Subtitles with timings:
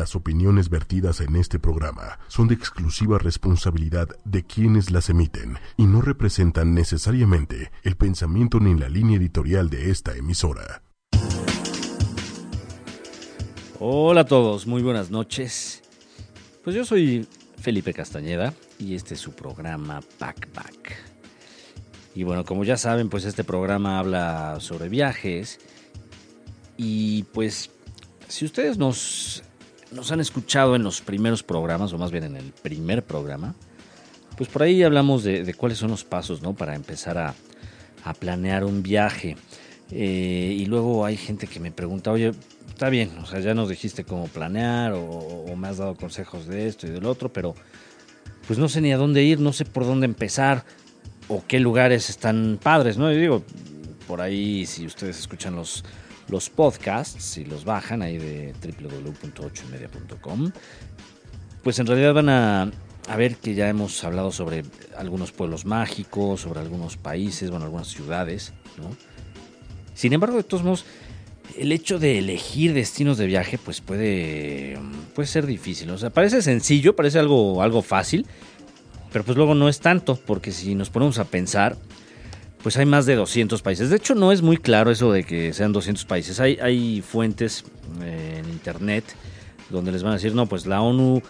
[0.00, 5.84] Las opiniones vertidas en este programa son de exclusiva responsabilidad de quienes las emiten y
[5.84, 10.80] no representan necesariamente el pensamiento ni la línea editorial de esta emisora.
[13.78, 15.82] Hola a todos, muy buenas noches.
[16.64, 17.28] Pues yo soy
[17.58, 20.96] Felipe Castañeda y este es su programa Backpack.
[22.14, 25.60] Y bueno, como ya saben, pues este programa habla sobre viajes
[26.78, 27.68] y pues
[28.28, 29.42] si ustedes nos
[29.92, 33.54] nos han escuchado en los primeros programas, o más bien en el primer programa,
[34.36, 36.54] pues por ahí hablamos de, cuáles son los pasos ¿no?
[36.54, 37.34] para empezar a,
[38.18, 39.36] planear un viaje.
[39.90, 42.32] Eh, y luego hay gente que me pregunta, oye,
[42.68, 46.66] está bien, o sea, ya nos dijiste cómo planear o, me has dado consejos de
[46.66, 47.54] esto y del otro, pero
[48.46, 50.64] pues no sé ni a dónde ir, no sé por dónde empezar
[51.28, 53.12] o qué lugares están padres, ¿no?
[53.12, 53.42] Y digo,
[54.08, 55.84] por ahí si ustedes escuchan los
[56.30, 60.52] los podcasts, y los bajan ahí de www.ochoymedia.com,
[61.62, 62.70] pues en realidad van a,
[63.16, 64.62] ver que ya hemos hablado sobre
[64.96, 68.96] algunos pueblos mágicos, sobre algunos países, bueno, algunas ciudades, ¿no?
[69.94, 70.84] Sin embargo, de todos modos,
[71.58, 74.78] el hecho de elegir destinos de viaje, pues puede,
[75.14, 75.90] puede ser difícil.
[75.90, 78.26] O sea, parece sencillo, parece algo, algo fácil,
[79.12, 81.76] pero pues luego no es tanto, porque si nos ponemos a pensar,
[82.62, 83.90] pues hay más de 200 países.
[83.90, 86.40] De hecho, no es muy claro eso de que sean 200 países.
[86.40, 87.64] Hay, fuentes
[88.02, 89.04] eh, en Internet
[89.70, 91.22] donde les van a decir, no, pues la ONU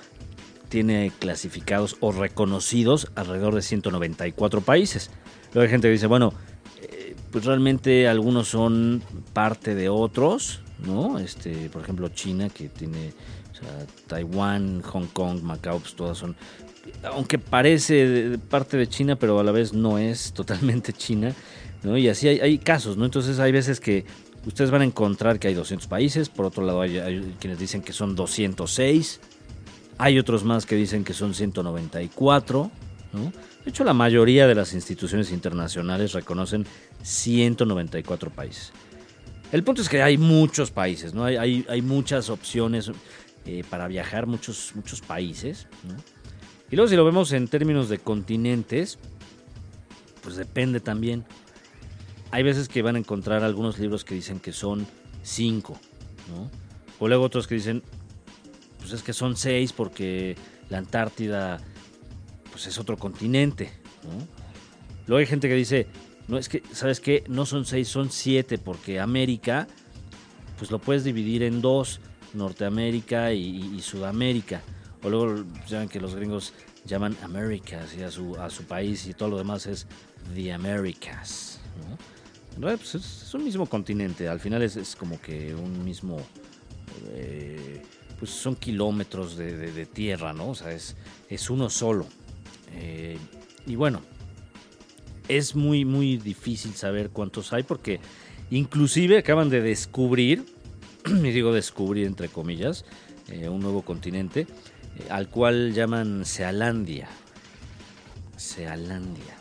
[0.68, 5.10] tiene clasificados o reconocidos alrededor de 194 países.
[5.52, 6.32] Luego hay gente que dice, bueno,
[6.80, 11.18] eh, pues realmente algunos son parte de otros, ¿no?
[11.18, 13.12] Este, por ejemplo, China, que tiene
[14.06, 16.36] Taiwán, Hong Kong, Macao, pues todas son
[17.02, 21.34] aunque parece parte de China, pero a la vez no es totalmente China,
[21.82, 21.96] ¿no?
[21.96, 23.04] Y así hay, casos, ¿no?
[23.04, 24.04] Entonces hay veces que
[24.46, 27.92] ustedes van a encontrar que hay 200 países, por otro lado hay, quienes dicen que
[27.92, 29.20] son 206,
[29.98, 32.70] hay otros más que dicen que son 194,
[33.12, 33.32] ¿no?
[33.64, 36.64] De hecho, la mayoría de las instituciones internacionales reconocen
[37.02, 38.72] 194 países.
[39.52, 41.24] El punto es que hay muchos países, ¿no?
[41.24, 42.90] Hay, hay, muchas opciones
[43.44, 45.96] eh, para viajar, muchos, muchos países, ¿no?
[46.70, 48.98] Y luego si lo vemos en términos de continentes,
[50.22, 51.24] pues depende también.
[52.30, 54.86] Hay veces que van a encontrar algunos libros que dicen que son
[55.22, 55.78] cinco,
[56.28, 56.48] ¿no?
[57.00, 57.82] O luego otros que dicen,
[58.78, 60.36] pues es que son seis porque
[60.68, 61.60] la Antártida,
[62.52, 63.72] pues es otro continente,
[64.04, 64.26] ¿no?
[65.08, 65.88] Luego hay gente que dice,
[66.28, 67.24] no es que, ¿sabes qué?
[67.26, 69.66] No son seis, son siete porque América,
[70.56, 72.00] pues lo puedes dividir en dos,
[72.32, 74.62] Norteamérica y Sudamérica.
[75.02, 76.52] O luego saben que los gringos
[76.84, 79.86] llaman Americas y a su, a su país y todo lo demás es
[80.34, 81.60] The Americas.
[82.58, 86.18] Realidad pues, es, un mismo continente, al final es, como que un mismo...
[87.12, 87.82] Eh,
[88.18, 90.50] pues son kilómetros de, tierra, ¿no?
[90.50, 90.94] O sea, es,
[91.30, 92.06] es uno solo.
[92.74, 93.16] Eh,
[93.66, 94.02] y bueno,
[95.26, 97.98] es muy, muy difícil saber cuántos hay porque
[98.50, 100.44] inclusive acaban de descubrir,
[101.06, 102.84] y digo descubrir entre comillas,
[103.28, 104.46] eh, un nuevo continente
[105.08, 107.08] al cual llaman Sealandia.
[108.36, 109.36] Sealandia.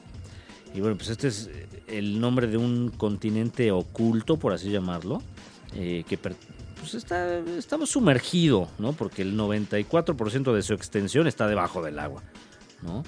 [0.73, 1.49] Y bueno, pues este es
[1.87, 5.21] el nombre de un continente oculto, por así llamarlo,
[5.73, 8.93] eh, que pues está, estamos sumergido, ¿no?
[8.93, 12.23] Porque el 94% de su extensión está debajo del agua,
[12.81, 13.03] ¿no?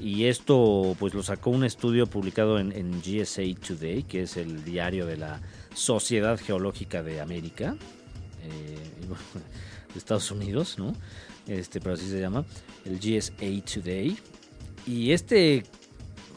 [0.00, 5.06] Y esto pues lo sacó un estudio publicado en, GSA Today, que es el diario
[5.06, 5.40] de la
[5.74, 7.76] Sociedad Geológica de América,
[8.44, 8.78] eh,
[9.92, 10.94] de Estados Unidos, ¿no?
[11.48, 12.44] Este, pero así se llama,
[12.84, 14.16] el GSA Today.
[14.86, 15.64] Y este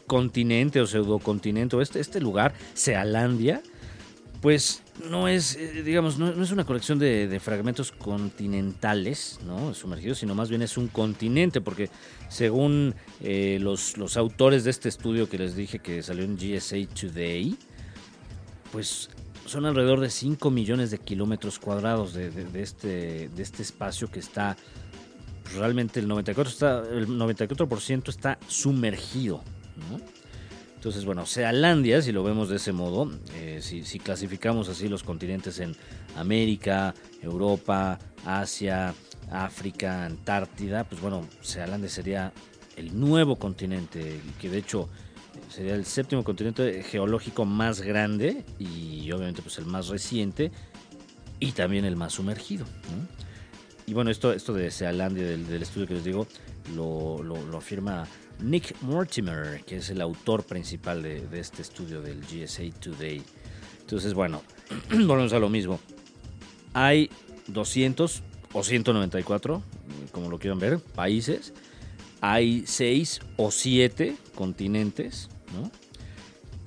[0.06, 3.62] continente o pseudocontinente, este, este lugar, Sealandia,
[4.42, 9.72] pues no es, eh, digamos, no, es una colección de, fragmentos continentales, ¿no?
[9.72, 11.88] Sumergidos, sino más bien es un continente, porque
[12.28, 17.56] según eh, los, autores de este estudio que les dije que salió en GSA Today,
[18.72, 19.10] pues
[19.46, 24.56] son alrededor de 5 millones de kilómetros cuadrados de, este, de este espacio que está
[25.54, 27.68] realmente el 94%, está, el 94
[28.08, 29.42] está sumergido.
[30.82, 35.60] Entonces, bueno, Sealandia, si lo vemos de ese modo, eh, si, clasificamos así los continentes
[35.60, 35.76] en
[36.16, 36.92] América,
[37.22, 38.92] Europa, Asia,
[39.30, 42.32] África, Antártida, pues bueno, Sealandia sería
[42.76, 44.88] el nuevo continente, que de hecho
[45.48, 50.50] sería el séptimo continente geológico más grande y obviamente pues el más reciente
[51.38, 52.66] y también el más sumergido.
[53.86, 56.26] Y bueno, esto, esto de Sealandia, del, del estudio que les digo,
[56.74, 58.06] lo, lo, afirma
[58.40, 63.22] Nick Mortimer, que es el autor principal de, de este estudio del GSA Today.
[63.80, 64.42] Entonces, bueno,
[64.90, 65.80] volvemos a lo mismo.
[66.72, 67.10] Hay
[67.48, 69.62] 200, o 194,
[70.12, 71.52] como lo quieran ver, países.
[72.20, 75.70] Hay seis o siete continentes, ¿no?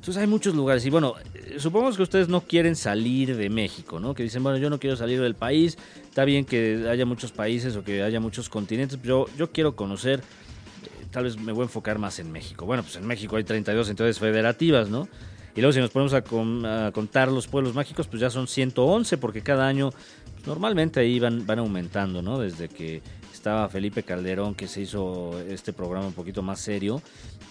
[0.05, 0.85] Entonces hay muchos lugares.
[0.85, 4.13] Y bueno, eh, supongamos que ustedes no quieren salir de México, ¿no?
[4.13, 5.79] Que dicen, bueno, yo no quiero salir del país.
[6.03, 10.19] Está bien que haya muchos países o que haya muchos continentes, pero yo, quiero conocer,
[10.19, 12.67] eh, tal vez me voy a enfocar más en México.
[12.67, 15.09] Bueno, pues en México hay 32 entidades federativas, ¿no?
[15.55, 19.41] Y luego si nos ponemos a, contar los pueblos mágicos, pues ya son 111, porque
[19.41, 22.37] cada año pues, normalmente ahí van, van aumentando, ¿no?
[22.37, 23.01] Desde que
[23.45, 27.00] estaba Felipe Calderón, que se hizo este programa un poquito más serio,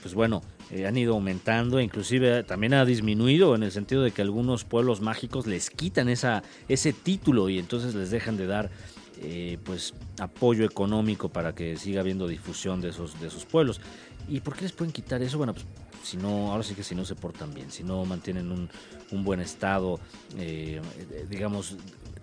[0.03, 0.43] pues bueno,
[0.73, 5.01] eh, han ido aumentando, inclusive también ha disminuido en el sentido de que algunos pueblos
[5.01, 8.73] mágicos les quitan esa, ese título y entonces les dejan de dar
[9.23, 13.81] eh, pues apoyo económico para que siga habiendo difusión de esos, de esos pueblos.
[14.29, 15.39] ¿Y por qué les pueden quitar eso?
[15.39, 15.65] Bueno, pues
[16.03, 18.69] si no, ahora sí que si no se portan bien, si no mantienen un,
[19.25, 20.01] buen estado,
[20.39, 20.83] eh,
[21.31, 21.77] digamos,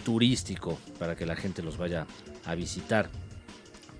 [0.03, 2.05] turístico para que la gente los vaya
[2.43, 3.09] a visitar.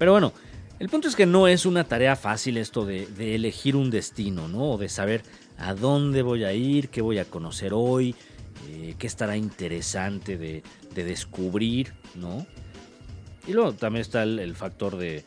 [0.01, 0.33] Pero bueno,
[0.79, 3.05] el punto es que no es una tarea fácil esto de,
[3.35, 4.71] elegir un destino, ¿no?
[4.71, 5.21] O de saber
[5.59, 8.15] a dónde voy a ir, qué voy a conocer hoy,
[8.67, 10.63] eh, qué estará interesante de,
[10.95, 12.47] descubrir, ¿no?
[13.45, 15.23] Y luego también está el, factor de, eh,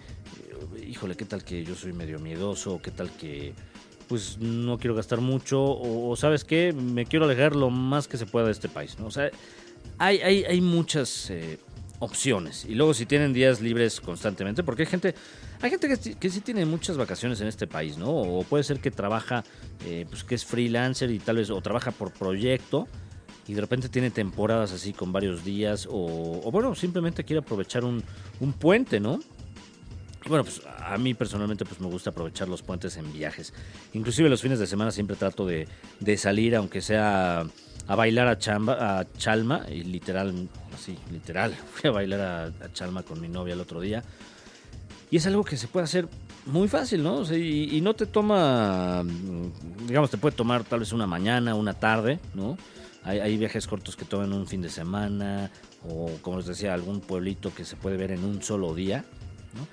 [0.88, 3.52] híjole, qué tal que yo soy medio miedoso, qué tal que
[4.08, 8.26] pues no quiero gastar mucho, o, sabes qué, me quiero alejar lo más que se
[8.26, 9.06] pueda de este país, ¿no?
[9.06, 9.30] O sea,
[9.98, 11.60] hay, hay, muchas eh,
[12.04, 12.64] opciones.
[12.68, 15.14] Y luego si tienen días libres constantemente, porque hay gente,
[15.60, 18.10] hay gente que, sí tiene muchas vacaciones en este país, ¿no?
[18.10, 19.44] O puede ser que trabaja,
[19.86, 22.86] eh, pues que es freelancer y tal vez, o trabaja por proyecto
[23.46, 28.02] y de repente tiene temporadas así con varios días, o, bueno, simplemente quiere aprovechar un,
[28.40, 29.20] un puente, ¿no?
[30.28, 33.52] bueno, pues a mí personalmente pues me gusta aprovechar los puentes en viajes.
[33.92, 35.68] Inclusive los fines de semana siempre trato de,
[36.00, 37.44] de salir, aunque sea
[37.86, 40.48] a bailar a, chamba, a Chalma, y literal,
[40.84, 44.02] así, literal, fui a bailar a, Chalma con mi novia el otro día.
[45.10, 46.08] Y es algo que se puede hacer
[46.46, 47.22] muy fácil, ¿no?
[47.34, 49.02] y, no te toma,
[49.86, 52.58] digamos, te puede tomar tal vez una mañana, una tarde, ¿no?
[53.04, 55.50] Hay, hay, viajes cortos que toman un fin de semana,
[55.88, 59.04] o como les decía, algún pueblito que se puede ver en un solo día,
[59.54, 59.66] ¿no?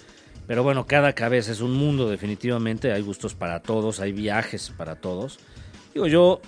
[0.48, 4.96] Pero bueno, cada cabeza es un mundo definitivamente, hay gustos para todos, hay viajes para
[4.96, 5.40] todos.
[5.94, 6.42] Digo, yo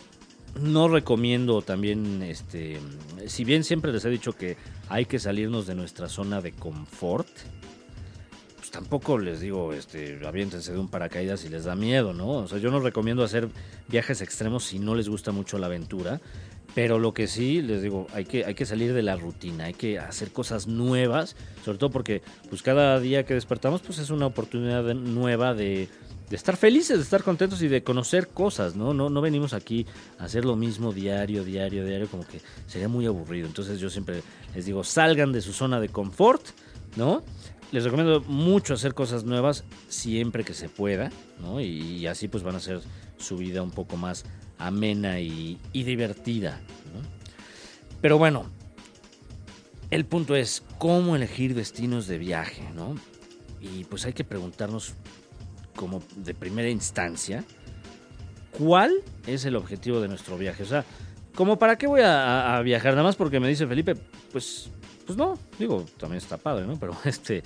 [0.61, 2.79] no recomiendo también, este,
[3.27, 4.57] si bien siempre les he dicho que
[4.89, 7.27] hay que salirnos de nuestra zona de confort,
[8.57, 12.29] pues tampoco les digo, este, aviéntense de un paracaídas si les da miedo, ¿no?
[12.29, 13.49] O sea, yo no recomiendo hacer
[13.87, 16.21] viajes extremos si no les gusta mucho la aventura,
[16.75, 19.73] pero lo que sí les digo, hay que, hay que salir de la rutina, hay
[19.73, 24.25] que hacer cosas nuevas, sobre todo porque pues cada día que despertamos pues es una
[24.25, 25.87] oportunidad nueva de
[26.33, 28.91] de estar felices, de estar contentos y de conocer cosas, ¿no?
[28.95, 29.85] No, no venimos aquí
[30.17, 33.45] a hacer lo mismo diario, diario, diario, como que sería muy aburrido.
[33.45, 34.23] Entonces yo siempre
[34.55, 36.43] les digo, salgan de su zona de confort,
[36.95, 37.21] ¿no?
[37.71, 41.61] Les recomiendo mucho hacer cosas nuevas siempre que se pueda, ¿no?
[41.61, 42.81] Y, así pues van a hacer
[43.17, 44.25] su vida un poco más
[44.57, 46.59] amena y, y divertida,
[46.95, 47.07] ¿no?
[48.01, 48.47] Pero bueno,
[49.91, 52.95] el punto es cómo elegir destinos de viaje, ¿no?
[53.61, 54.95] Y pues hay que preguntarnos
[55.75, 57.43] como de primera instancia,
[58.57, 58.93] ¿cuál
[59.27, 60.63] es el objetivo de nuestro viaje?
[60.63, 60.85] O sea,
[61.35, 63.95] como para qué voy a, viajar, nada más porque me dice Felipe,
[64.31, 64.69] pues,
[65.05, 66.79] pues no, digo, también está padre, ¿no?
[66.79, 67.43] Pero este,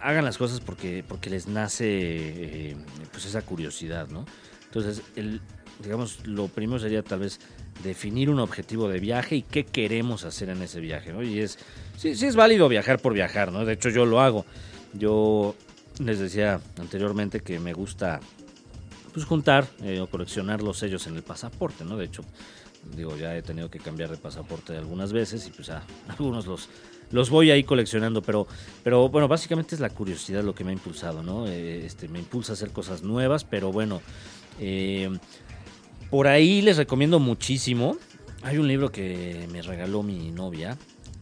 [0.00, 2.76] hagan las cosas porque, porque les nace eh,
[3.10, 4.24] pues esa curiosidad, ¿no?
[4.66, 5.02] Entonces,
[5.82, 7.40] digamos, lo primero sería tal vez
[7.82, 11.22] definir un objetivo de viaje y qué queremos hacer en ese viaje, ¿no?
[11.22, 11.58] Y es,
[11.96, 13.64] sí, sí es válido viajar por viajar, ¿no?
[13.64, 14.44] De hecho, yo lo hago.
[14.92, 15.54] Yo
[16.00, 18.20] les decía anteriormente que me gusta
[19.12, 21.96] pues juntar eh, o coleccionar los sellos en el pasaporte, ¿no?
[21.96, 22.22] De hecho,
[22.96, 25.70] digo, ya he tenido que cambiar de pasaporte algunas veces y pues
[26.08, 26.68] algunos los,
[27.10, 28.46] los voy ahí coleccionando, pero,
[28.82, 31.46] pero bueno, básicamente es la curiosidad lo que me ha impulsado, ¿no?
[31.46, 34.00] Eh, este, me impulsa a hacer cosas nuevas, pero bueno,
[34.60, 35.10] eh,
[36.08, 37.96] por ahí les recomiendo muchísimo.
[38.42, 40.78] Hay un libro que me regaló mi novia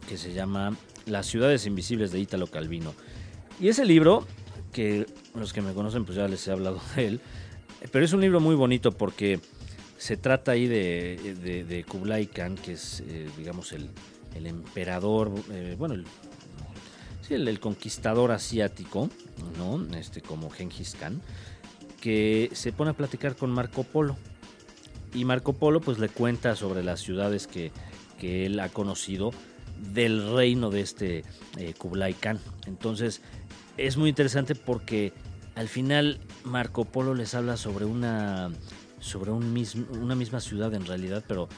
[0.08, 2.94] que se llama Las ciudades invisibles de Ítalo Calvino.
[3.60, 4.26] Y ese libro
[4.72, 7.20] que los que me conocen pues ya les he hablado de él,
[7.92, 9.40] pero es un libro muy bonito porque
[9.98, 13.90] se trata ahí de, de, Kublai Khan, que es, eh, digamos, el,
[14.34, 16.04] el emperador, eh, bueno, el,
[17.26, 19.10] sí, el, conquistador asiático,
[19.58, 19.84] ¿no?
[19.96, 21.20] Este, como Genghis Khan,
[22.00, 24.16] que se pone a platicar con Marco Polo.
[25.14, 27.72] Y Marco Polo pues le cuenta sobre las ciudades que,
[28.20, 29.32] que él ha conocido
[29.92, 31.24] del reino de este
[31.56, 32.38] eh, Kublai Khan.
[32.66, 33.20] Entonces
[33.78, 35.12] es muy interesante porque
[35.54, 38.50] al final Marco Polo les habla sobre una
[39.00, 41.48] sobre una misma ciudad en realidad, pero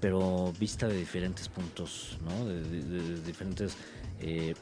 [0.00, 2.44] pero vista de diferentes puntos, ¿no?
[2.46, 3.76] De, diferentes
[4.20, 4.54] eh,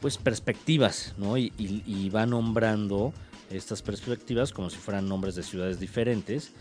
[0.00, 1.36] pues perspectivas, ¿no?
[1.36, 3.12] Y, va nombrando
[3.50, 6.52] estas perspectivas como si fueran nombres de ciudades diferentes,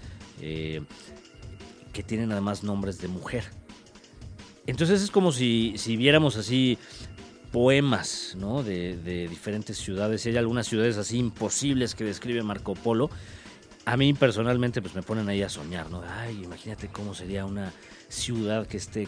[0.42, 0.82] eh,
[1.92, 3.46] que tienen además nombres de mujer.
[4.66, 6.78] Entonces es como si, si viéramos así
[7.54, 8.64] poemas ¿no?
[8.64, 10.26] de, diferentes ciudades.
[10.26, 13.12] Y hay algunas ciudades así imposibles que describe Marco Polo.
[13.86, 16.02] A mí personalmente pues me ponen ahí a soñar, ¿no?
[16.20, 17.72] Ay, imagínate cómo sería una
[18.10, 19.08] ciudad que esté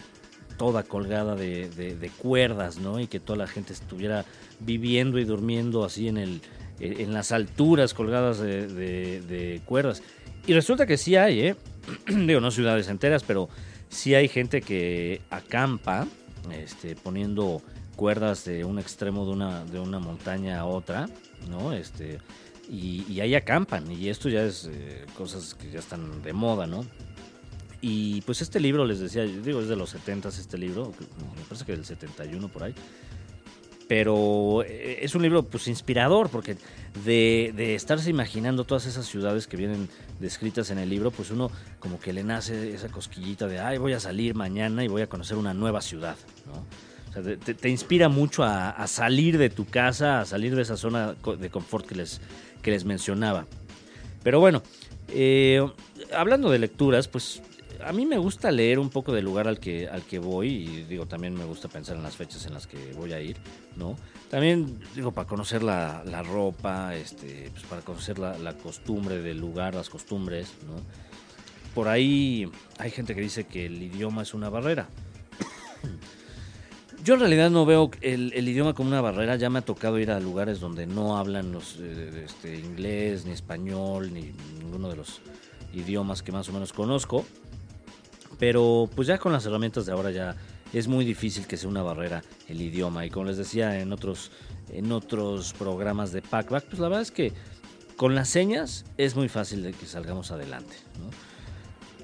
[0.58, 3.00] toda colgada de, cuerdas, ¿no?
[3.00, 4.24] Y que toda la gente estuviera
[4.60, 6.40] viviendo y durmiendo así en, el,
[6.78, 10.02] en las alturas colgadas de, cuerdas.
[10.46, 11.56] Y resulta que sí hay, ¿eh?
[12.06, 13.48] Digo, no ciudades enteras, pero
[13.88, 16.06] sí hay gente que acampa,
[16.52, 17.60] este, poniendo
[17.96, 21.08] cuerdas de un extremo de una, de una montaña a otra,
[21.50, 21.72] ¿no?
[21.72, 22.20] Este,
[22.68, 26.84] y, ahí acampan, y esto ya es eh, cosas que ya están de moda, ¿no?
[27.80, 30.92] Y pues este libro, les decía, yo digo, es de los 70 este libro,
[31.36, 32.74] me parece que del 71 por ahí.
[33.86, 36.56] Pero eh, es un libro pues inspirador, porque
[37.04, 39.88] de, de, estarse imaginando todas esas ciudades que vienen
[40.18, 43.92] descritas en el libro, pues uno como que le nace esa cosquillita de, ay, voy
[43.92, 46.64] a salir mañana y voy a conocer una nueva ciudad, ¿no?
[47.22, 51.86] Te, inspira mucho a, salir de tu casa, a salir de esa zona de confort
[51.86, 52.20] que les,
[52.62, 53.46] que les mencionaba.
[54.22, 54.62] Pero bueno,
[55.08, 55.64] eh,
[56.12, 57.42] hablando de lecturas, pues
[57.84, 60.82] a mí me gusta leer un poco del lugar al que, al que voy y
[60.84, 63.36] digo, también me gusta pensar en las fechas en las que voy a ir,
[63.76, 63.96] ¿no?
[64.30, 69.88] También, digo, para conocer la, ropa, este, pues para conocer la, costumbre del lugar, las
[69.88, 70.74] costumbres, ¿no?
[71.74, 74.88] Por ahí hay gente que dice que el idioma es una barrera.
[77.06, 79.36] Yo en realidad no veo el, idioma como una barrera.
[79.36, 83.30] Ya me ha tocado ir a lugares donde no hablan los eh, este, inglés, ni
[83.30, 85.20] español, ni ninguno de los
[85.72, 87.24] idiomas que más o menos conozco.
[88.40, 90.34] Pero pues ya con las herramientas de ahora ya
[90.72, 93.06] es muy difícil que sea una barrera el idioma.
[93.06, 94.32] Y como les decía en otros,
[94.72, 97.32] en otros programas de Packback, pues la verdad es que
[97.96, 100.74] con las señas es muy fácil de que salgamos adelante.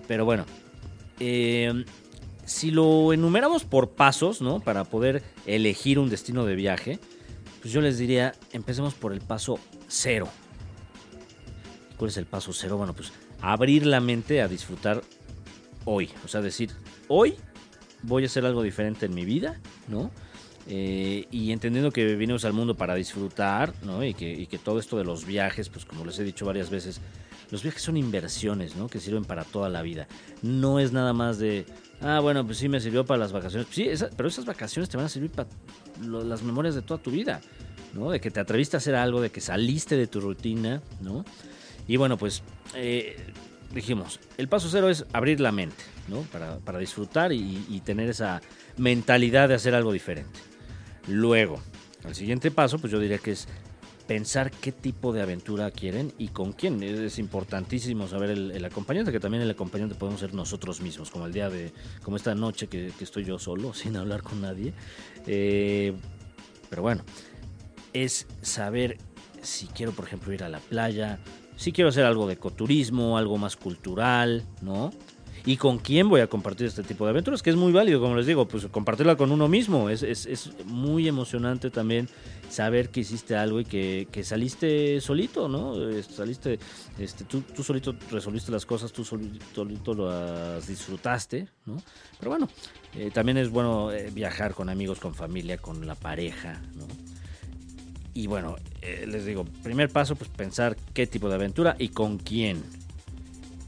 [0.07, 0.47] Pero bueno,
[1.19, 1.85] eh,
[2.45, 4.61] si lo enumeramos por pasos, ¿no?
[4.61, 6.99] Para poder elegir un destino de viaje,
[7.61, 9.59] pues yo les diría, empecemos por el paso
[9.89, 10.29] cero.
[11.97, 12.77] ¿Cuál es el paso cero?
[12.77, 15.03] Bueno, pues abrir la mente a disfrutar
[15.85, 16.11] hoy.
[16.25, 16.71] O sea, decir,
[17.09, 17.37] hoy
[18.03, 20.11] voy a hacer algo diferente en mi vida, ¿no?
[20.67, 24.05] Eh, y entendiendo que venimos al mundo para disfrutar, ¿no?
[24.05, 27.01] Y que, todo esto de los viajes, pues como les he dicho varias veces,
[27.51, 28.89] los viajes son inversiones, ¿no?
[28.89, 30.07] Que sirven para toda la vida.
[30.41, 31.67] No es nada más de,
[32.03, 33.69] ah, bueno, pues sí me sirvió para las vacaciones.
[33.71, 35.49] sí, pero esas vacaciones te van a servir para
[36.01, 37.41] las memorias de toda tu vida,
[37.95, 38.11] ¿no?
[38.11, 41.25] De que te atreviste a hacer algo, de que saliste de tu rutina, ¿no?
[41.89, 42.43] Y bueno, pues
[42.75, 43.17] eh,
[43.75, 46.23] dijimos, el paso cero es abrir la mente, ¿no?
[46.23, 48.41] Para, disfrutar y, tener esa
[48.77, 50.41] mentalidad de hacer algo diferente.
[51.09, 51.61] Luego,
[52.05, 53.49] el siguiente paso, pues yo diría que es
[54.13, 56.83] pensar qué tipo de aventura quieren y con quién.
[56.83, 61.33] Es, importantísimo saber el, acompañante, que también el acompañante podemos ser nosotros mismos, como el
[61.33, 64.75] día de, como esta noche que, estoy yo solo, sin hablar con nadie.
[65.27, 65.95] Eh,
[66.69, 67.05] pero bueno,
[67.95, 68.99] es saber
[69.41, 71.19] si quiero, por ejemplo, ir a la playa,
[71.57, 74.91] si quiero hacer algo de ecoturismo, algo más cultural, ¿no?
[75.47, 78.15] Y con quién voy a compartir este tipo de aventuras, que es muy válido, como
[78.15, 79.91] les digo, pues compartirla con uno mismo.
[79.91, 82.09] Es, muy emocionante también
[82.53, 85.75] saber que hiciste algo y que, saliste solito, ¿no?
[86.03, 86.59] Saliste,
[86.99, 91.83] este, tú, solito resolviste las cosas, tú solito, las disfrutaste, ¿no?
[92.19, 92.49] Pero bueno,
[92.95, 96.87] eh, también es bueno eh, viajar con amigos, con familia, con la pareja, ¿no?
[98.15, 102.19] Y bueno, eh, les digo, primer paso, pues pensar qué tipo de aventura y con
[102.19, 102.63] quién.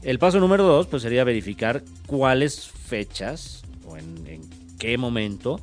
[0.03, 4.41] El paso número dos, pues sería verificar cuáles fechas o en,
[4.77, 5.59] qué momento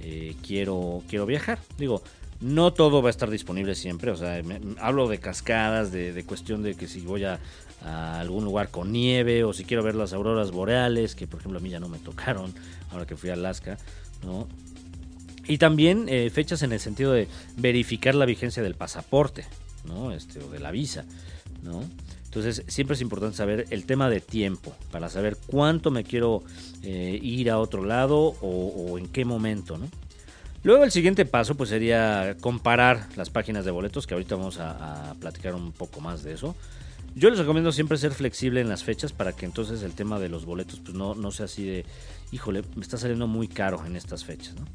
[0.00, 1.58] eh, quiero, quiero viajar.
[1.78, 2.02] Digo,
[2.40, 4.40] no todo va a estar disponible siempre, o sea,
[4.80, 7.40] hablo de cascadas, de, cuestión de que si voy a,
[7.84, 11.58] a, algún lugar con nieve o si quiero ver las auroras boreales, que por ejemplo
[11.58, 12.52] a mí ya no me tocaron
[12.90, 13.78] ahora que fui a Alaska,
[14.24, 14.48] ¿no?
[15.48, 17.26] Y también eh, fechas en el sentido de
[17.56, 19.46] verificar la vigencia del pasaporte,
[19.86, 20.12] ¿no?
[20.12, 21.06] Este, o de la visa,
[21.62, 21.82] ¿no?
[22.26, 26.42] Entonces siempre es importante saber el tema de tiempo para saber cuánto me quiero
[26.82, 29.88] eh, ir a otro lado o, en qué momento, ¿no?
[30.64, 35.14] Luego el siguiente paso pues sería comparar las páginas de boletos, que ahorita vamos a,
[35.20, 36.56] platicar un poco más de eso.
[37.14, 40.28] Yo les recomiendo siempre ser flexible en las fechas para que entonces el tema de
[40.28, 41.86] los boletos pues no, no sea así de,
[42.32, 44.66] híjole, me está saliendo muy caro en estas fechas, ¿no?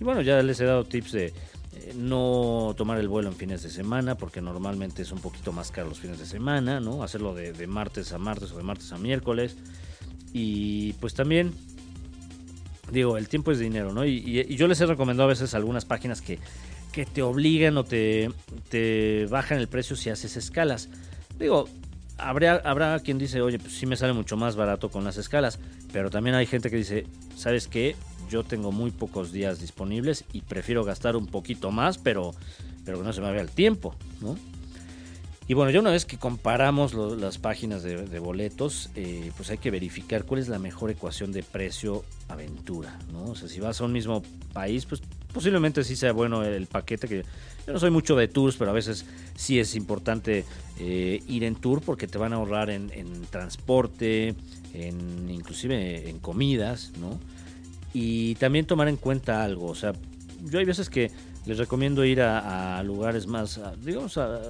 [0.00, 3.62] Y bueno, ya les he dado tips de eh, no tomar el vuelo en fines
[3.62, 7.02] de semana, porque normalmente es un poquito más caro los fines de semana, ¿no?
[7.02, 9.56] Hacerlo de, martes a martes o de martes a miércoles.
[10.32, 11.52] Y pues también,
[12.90, 14.04] digo, el tiempo es dinero, ¿no?
[14.04, 16.38] Y, yo les he recomendado a veces algunas páginas que,
[16.92, 18.30] que te obligan o te,
[18.68, 20.88] te bajan el precio si haces escalas.
[21.38, 21.68] Digo,
[22.18, 25.58] habrá, habrá quien dice, oye, pues sí me sale mucho más barato con las escalas,
[25.92, 27.96] pero también hay gente que dice, ¿sabes qué?
[28.30, 32.34] Yo tengo muy pocos días disponibles y prefiero gastar un poquito más, pero,
[32.84, 34.36] pero que no se me vea el tiempo, ¿no?
[35.48, 39.70] Y bueno, ya una vez que comparamos las páginas de, boletos, eh, pues hay que
[39.70, 43.26] verificar cuál es la mejor ecuación de precio-aventura, ¿no?
[43.26, 44.22] O sea, si vas a un mismo
[44.52, 47.22] país, pues posiblemente sí sea bueno el paquete, que
[47.64, 49.04] yo no soy mucho de tours, pero a veces
[49.36, 50.44] sí es importante
[50.80, 52.90] eh, ir en tour porque te van a ahorrar en,
[53.30, 54.34] transporte,
[54.74, 57.20] en inclusive en comidas, ¿no?
[57.94, 59.92] Y también tomar en cuenta algo, o sea,
[60.42, 61.12] yo hay veces que
[61.46, 64.40] les recomiendo ir a, lugares más, digamos, a,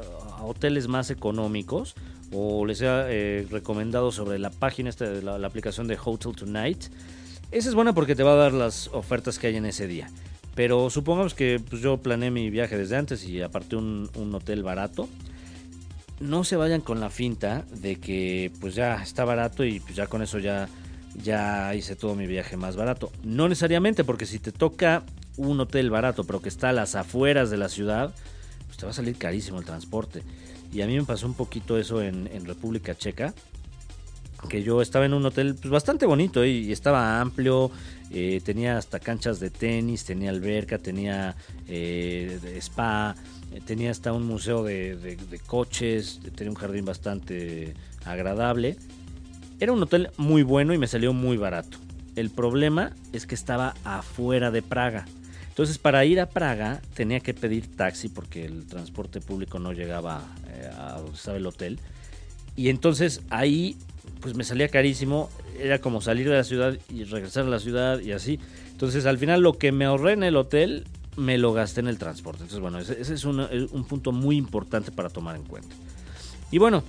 [0.42, 1.94] hoteles más económicos
[2.32, 6.84] o les he eh, recomendado sobre la página, esta, la, aplicación de Hotel Tonight.
[7.52, 10.08] Esa es buena porque te va a dar las ofertas que hay en ese día.
[10.54, 14.62] Pero supongamos que pues, yo planeé mi viaje desde antes y aparté un, un, hotel
[14.62, 15.08] barato.
[16.18, 20.06] No se vayan con la finta de que pues ya está barato y pues ya
[20.06, 20.66] con eso ya,
[21.22, 23.12] ya hice todo mi viaje más barato.
[23.22, 25.04] No necesariamente, porque si te toca
[25.36, 28.14] un hotel barato, pero que está a las afueras de la ciudad,
[28.66, 30.22] pues te va a salir carísimo el transporte.
[30.72, 33.34] Y a mí me pasó un poquito eso en, República Checa,
[34.48, 36.50] que yo estaba en un hotel pues, bastante bonito ¿eh?
[36.50, 37.70] y estaba amplio,
[38.10, 41.34] eh, tenía hasta canchas de tenis, tenía alberca, tenía
[41.66, 43.14] eh, spa,
[43.64, 47.74] tenía hasta un museo de, de, coches, tenía un jardín bastante
[48.04, 48.76] agradable.
[49.58, 51.78] Era un hotel muy bueno y me salió muy barato.
[52.14, 55.06] El problema es que estaba afuera de Praga.
[55.56, 60.22] Entonces, para ir a Praga tenía que pedir taxi porque el transporte público no llegaba
[60.48, 61.78] eh, a donde estaba el hotel.
[62.56, 63.78] Y entonces ahí,
[64.20, 65.30] pues me salía carísimo.
[65.58, 68.38] Era como salir de la ciudad y regresar a la ciudad y así.
[68.72, 70.84] Entonces, al final, lo que me ahorré en el hotel,
[71.16, 72.42] me lo gasté en el transporte.
[72.42, 75.74] Entonces, bueno, ese, es un, punto muy importante para tomar en cuenta.
[76.50, 76.84] Y bueno,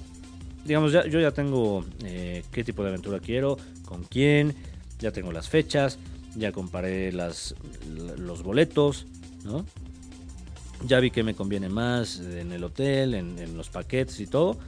[0.66, 4.54] digamos, ya, yo ya tengo eh, qué tipo de aventura quiero, con quién,
[5.00, 5.98] ya tengo las fechas
[6.38, 7.56] ya comparé las,
[8.18, 9.06] los boletos,
[9.44, 9.66] ¿no?
[10.86, 14.60] Ya vi que me conviene más en el hotel, en, los paquetes y todo.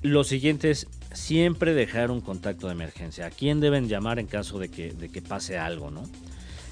[0.00, 3.26] Lo siguiente es siempre dejar un contacto de emergencia.
[3.26, 6.08] ¿A quién deben llamar en caso de que, de que pase algo, no?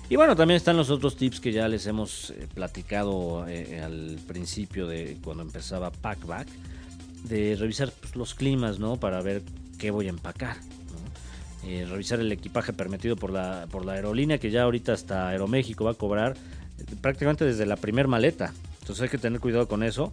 [0.09, 4.19] Y bueno, también están los otros tips que ya les hemos eh, platicado eh, al
[4.27, 6.49] principio de cuando empezaba Packback,
[7.25, 8.97] de revisar pues, los climas, ¿no?
[8.97, 9.43] Para ver
[9.77, 10.57] qué voy a empacar.
[11.69, 15.85] Eh, revisar el equipaje permitido por la, por la aerolínea, que ya ahorita hasta Aeroméxico
[15.85, 16.35] va a cobrar
[16.79, 18.55] eh, prácticamente desde la primer maleta.
[18.81, 20.11] Entonces hay que tener cuidado con eso.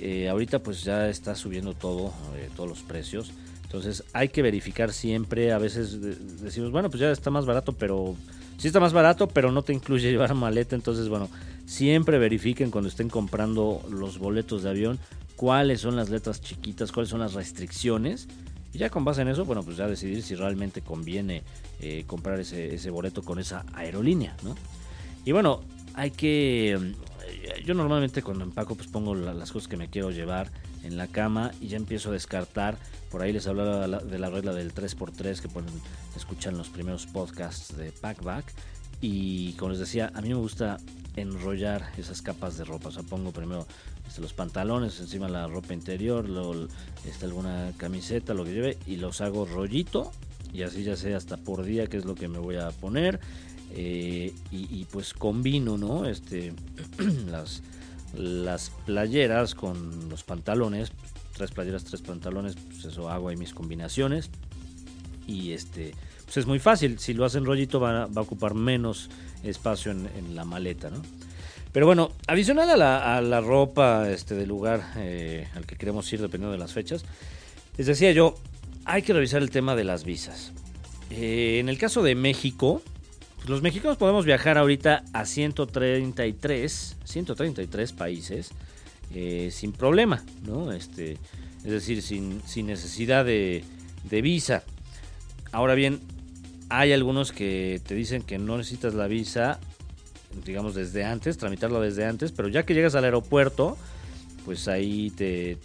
[0.00, 2.14] Eh, ahorita pues ya está subiendo todo,
[2.56, 3.32] todos los precios.
[3.64, 5.52] Entonces hay que verificar siempre.
[5.52, 6.00] A veces
[6.40, 8.16] decimos, bueno, pues ya está más barato, pero
[8.56, 10.74] sí está más barato, pero no te incluye llevar maleta.
[10.74, 11.28] Entonces, bueno,
[11.66, 14.98] siempre verifiquen cuando estén comprando los boletos de avión
[15.36, 18.26] cuáles son las letras chiquitas, cuáles son las restricciones
[18.74, 21.42] y ya con base en eso, bueno, pues ya decidir si realmente conviene
[21.80, 24.56] eh, comprar ese, ese, boleto con esa aerolínea, ¿no?
[25.24, 25.62] Y bueno,
[25.94, 26.76] hay que...
[26.78, 30.50] Mm, yo normalmente cuando empaco pues pongo las cosas que me quiero llevar
[30.82, 32.76] en la cama y ya empiezo a descartar.
[33.10, 35.72] Por ahí les hablaba de la regla del 3x3 que ponen,
[36.16, 38.44] escuchan los primeros podcasts de Packback.
[39.06, 40.78] Y como les decía, a mí me gusta
[41.14, 42.88] enrollar esas capas de ropa.
[42.88, 43.66] O sea, pongo primero
[44.08, 46.68] este, los pantalones encima la ropa interior, luego
[47.06, 50.10] este, alguna camiseta, lo que lleve, y los hago rollito.
[50.54, 53.20] Y así ya sé hasta por día qué es lo que me voy a poner.
[53.72, 56.06] Eh, y, pues combino, ¿no?
[56.06, 56.54] Este,
[57.30, 57.62] las,
[58.14, 60.92] las playeras con los pantalones.
[61.36, 64.30] Tres playeras, tres pantalones, pues eso hago ahí mis combinaciones.
[65.26, 66.98] Y este, pues es muy fácil.
[66.98, 69.10] Si lo hacen rollito va, a ocupar menos
[69.42, 71.02] espacio en, la maleta, ¿no?
[71.72, 76.52] Pero bueno, adicional a la, ropa este, del lugar eh, al que queremos ir dependiendo
[76.52, 77.04] de las fechas,
[77.76, 78.36] les decía yo,
[78.84, 80.52] hay que revisar el tema de las visas.
[81.10, 82.80] Eh, en el caso de México,
[83.36, 88.50] pues los mexicanos podemos viajar ahorita a 133, 133 países
[89.14, 90.72] eh, sin problema, ¿no?
[90.72, 91.18] Este,
[91.64, 93.64] es decir, sin, sin necesidad de,
[94.08, 94.64] de visa.
[95.54, 96.00] Ahora bien,
[96.68, 99.60] hay algunos que te dicen que no necesitas la visa,
[100.44, 103.78] digamos desde antes, tramitarla desde antes, pero ya que llegas al aeropuerto,
[104.44, 105.58] pues ahí te,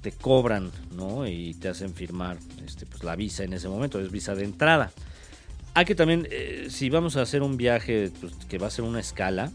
[0.00, 1.26] te cobran, ¿no?
[1.26, 4.92] Y te hacen firmar este, pues, la visa en ese momento, es visa de entrada.
[5.74, 8.84] Hay que también, eh, si vamos a hacer un viaje pues, que va a ser
[8.84, 9.50] una escala,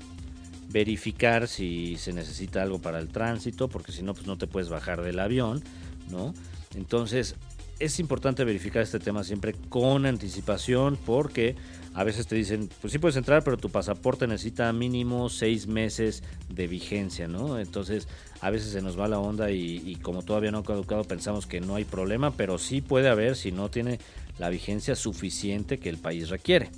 [0.67, 4.67] verificar si se necesita algo para el tránsito, porque si no, pues no te puedes
[4.67, 5.63] bajar del avión,
[6.11, 6.33] ¿no?
[6.75, 7.35] Entonces,
[7.79, 11.55] es importante verificar este tema siempre con anticipación porque
[11.93, 16.23] a veces te dicen, pues sí puedes entrar, pero tu pasaporte necesita mínimo seis meses
[16.49, 17.59] de vigencia, ¿no?
[17.59, 18.07] Entonces,
[18.41, 21.59] a veces se nos va la onda y, como todavía no ha caducado, pensamos que
[21.59, 23.99] no hay problema, pero sí puede haber si no tiene
[24.37, 26.69] la vigencia suficiente que el país requiere.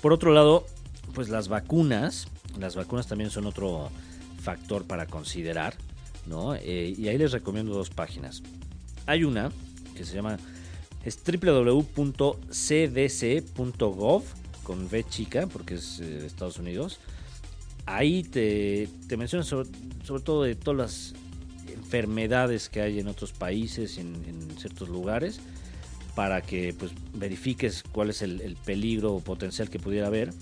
[0.00, 0.66] Por otro lado,
[1.14, 3.90] pues las vacunas, las vacunas también son otro
[4.40, 5.74] factor para considerar,
[6.26, 6.54] ¿no?
[6.54, 8.42] Eh, y ahí les recomiendo dos páginas.
[9.06, 9.50] Hay una
[9.96, 10.38] que se llama
[11.04, 12.12] es www.cdc.gov
[14.62, 17.00] con V chica, porque es eh, Estados Unidos.
[17.86, 19.70] Ahí te, te mencionan sobre,
[20.22, 21.14] todo de todas las
[21.72, 25.40] enfermedades que hay en otros países, en, en ciertos lugares,
[26.14, 30.32] para que pues, verifiques cuál es el, el peligro potencial que pudiera haber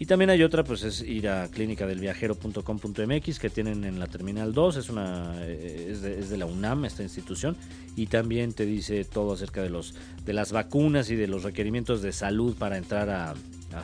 [0.00, 4.76] y también hay otra, pues es ir a clínicadelviajero.com.mx que tienen en la Terminal 2,
[4.76, 7.54] es, una, eh, es de, la UNAM esta institución,
[7.96, 12.00] y también te dice todo acerca de, los, de las vacunas y de los requerimientos
[12.00, 13.34] de salud para entrar a,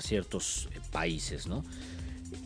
[0.00, 1.62] ciertos países, ¿no?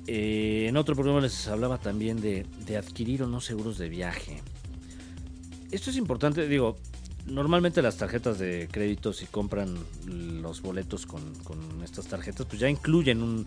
[0.09, 4.43] Eh, en otro programa les hablaba también de, de adquirir o no seguros de viaje.
[5.71, 6.77] Esto es importante, digo,
[7.31, 9.75] normalmente las tarjetas de crédito, si compran
[10.07, 11.23] los boletos con,
[11.83, 13.47] estas tarjetas, pues ya incluyen un,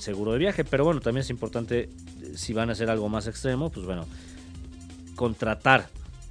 [0.00, 0.64] seguro de viaje.
[0.64, 1.90] Pero bueno, también es importante,
[2.34, 4.06] si van a hacer algo más extremo, pues bueno,
[5.14, 5.88] contratar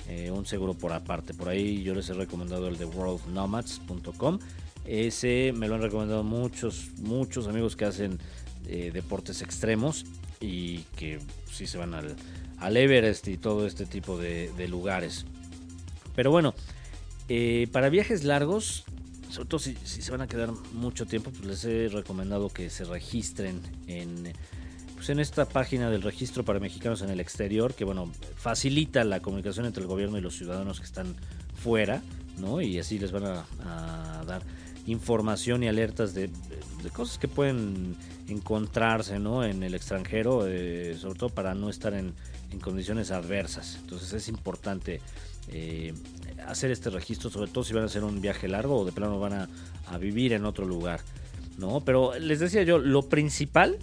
[0.07, 1.33] eh, un seguro por aparte.
[1.33, 4.39] Por ahí yo les he recomendado el de worldnomads.com.
[4.85, 8.19] Ese me lo han recomendado muchos, muchos amigos que hacen
[8.67, 10.05] eh, deportes extremos
[10.39, 11.19] y que
[11.51, 12.15] sí se van al,
[12.57, 15.25] al Everest y todo este tipo de lugares.
[16.15, 16.54] Pero bueno,
[17.28, 18.86] eh, para viajes largos,
[19.30, 22.86] sobre todo si, se van a quedar mucho tiempo, pues les he recomendado que se
[22.86, 24.34] registren en,
[24.95, 29.21] pues en esta página del registro para mexicanos en el exterior, que bueno, facilita la
[29.21, 31.15] comunicación entre el gobierno y los ciudadanos que están
[31.56, 32.01] fuera,
[32.38, 32.62] ¿no?
[32.62, 34.43] Y así les van a, dar
[34.88, 36.30] información y alertas de,
[36.93, 37.95] cosas que pueden
[38.28, 39.43] encontrarse ¿no?
[39.43, 42.13] en el extranjero, eh, sobre todo para no estar en,
[42.51, 43.78] en, condiciones adversas.
[43.82, 45.01] Entonces es importante
[45.49, 45.93] eh,
[46.47, 49.19] hacer este registro, sobre todo si van a hacer un viaje largo o de plano
[49.19, 51.01] van a, vivir en otro lugar.
[51.58, 51.81] ¿no?
[51.81, 53.77] Pero les decía yo, lo principal,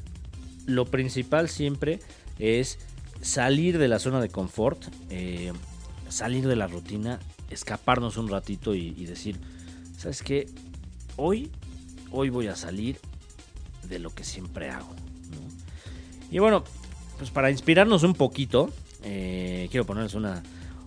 [0.67, 2.01] lo principal siempre
[2.39, 2.79] es
[3.21, 5.53] salir de la zona de confort, eh,
[6.09, 7.21] salir de la rutina,
[7.51, 9.39] escaparnos un ratito y, decir,
[9.97, 10.47] ¿sabes qué?
[11.17, 11.51] Hoy,
[12.11, 12.99] hoy voy a salir
[13.89, 14.95] de lo que siempre hago.
[16.31, 16.65] Y bueno,
[17.19, 18.71] pues para inspirarnos un poquito,
[19.05, 20.43] eh, quiero ponerles una,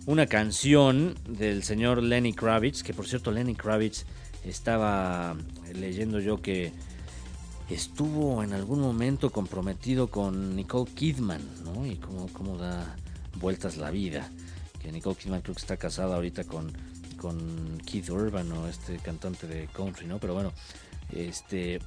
[0.06, 4.06] una canción del señor Lenny Kravitz, que por cierto Lenny Kravitz
[4.44, 5.36] estaba
[5.74, 6.72] leyendo yo que
[7.70, 11.86] estuvo en algún momento comprometido con Nicole Kidman, ¿no?
[11.86, 12.96] Y cómo, cómo da
[13.39, 14.30] vueltas la vida.
[14.80, 16.72] Que Nicole Kidman creo que está casada ahorita con,
[17.18, 20.20] con Keith Urban, o este cantante de country, ¿no?
[20.20, 20.54] Pero bueno,
[21.12, 21.80] este...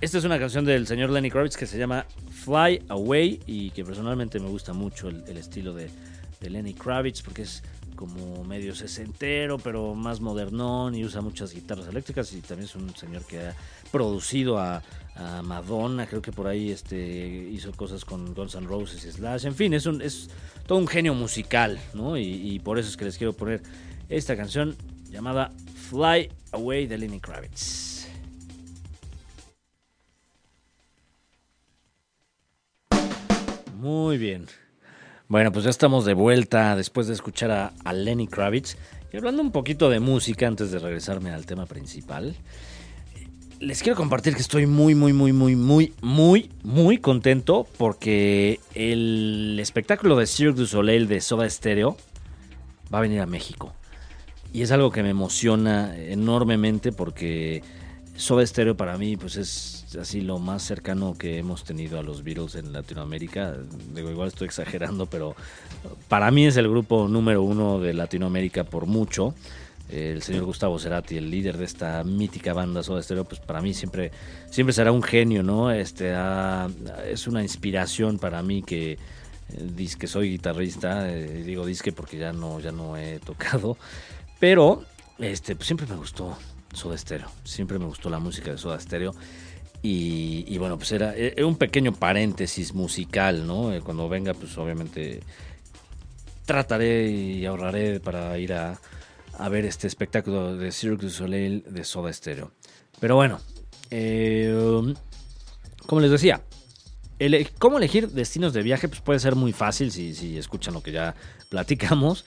[0.00, 3.84] Esta es una canción del señor Lenny Kravitz que se llama Fly Away y que
[3.84, 5.90] personalmente me gusta mucho el estilo de,
[6.40, 7.62] de Lenny Kravitz, porque es
[7.96, 12.94] como medio sesentero, pero más modernón y usa muchas guitarras eléctricas y también es un
[12.96, 13.54] señor que ha
[13.92, 14.82] producido a,
[15.44, 19.54] Madonna, creo que por ahí este, hizo cosas con Guns N' Roses y Slash, en
[19.54, 20.30] fin, es, un, es
[20.66, 22.16] todo un genio musical, ¿no?
[22.16, 23.60] Y por eso es que les quiero poner
[24.08, 24.74] esta canción
[25.10, 25.52] llamada
[25.90, 28.08] Fly Away de Lenny Kravitz.
[33.80, 34.46] Muy bien.
[35.30, 38.76] Bueno, pues ya estamos de vuelta después de escuchar a, Lenny Kravitz.
[39.12, 42.34] Y hablando un poquito de música antes de regresarme al tema principal,
[43.60, 49.56] les quiero compartir que estoy muy, muy, muy, muy, muy, muy, muy contento porque el
[49.60, 51.96] espectáculo de Cirque du Soleil de Soda Stereo
[52.92, 53.72] va a venir a México.
[54.52, 57.62] Y es algo que me emociona enormemente porque
[58.16, 62.22] Soda Stereo para mí pues es así lo más cercano que hemos tenido a los
[62.22, 63.56] Beatles en Latinoamérica.
[63.94, 65.34] Digo, igual estoy exagerando, pero
[66.08, 69.34] para mí es el grupo número uno de Latinoamérica por mucho.
[69.88, 73.74] El señor Gustavo Cerati, el líder de esta mítica banda Soda Stereo, pues para mí
[73.74, 74.12] siempre,
[74.48, 75.72] siempre será un genio, ¿no?
[75.72, 76.14] Este,
[77.10, 78.98] es una inspiración para mí que
[79.52, 83.76] eh, que soy guitarrista, eh, digo disque porque ya no, ya no he tocado,
[84.38, 84.84] pero
[85.18, 86.36] este, pues siempre me gustó
[86.72, 89.12] Soda Stereo, siempre me gustó la música de Soda Stereo.
[89.82, 93.72] Y, bueno, pues era, e, un pequeño paréntesis musical, ¿no?
[93.72, 95.20] Eh, cuando venga, pues obviamente
[96.44, 98.78] trataré y ahorraré para ir a,
[99.50, 102.52] ver este espectáculo de Cirque du Soleil de Soda Stereo.
[103.00, 103.40] Pero bueno,
[103.90, 104.54] eh,
[105.86, 106.42] como les decía,
[107.58, 108.88] ¿Cómo elegir destinos de viaje?
[108.88, 111.14] Pues puede ser muy fácil si, si escuchan lo que ya
[111.50, 112.24] platicamos.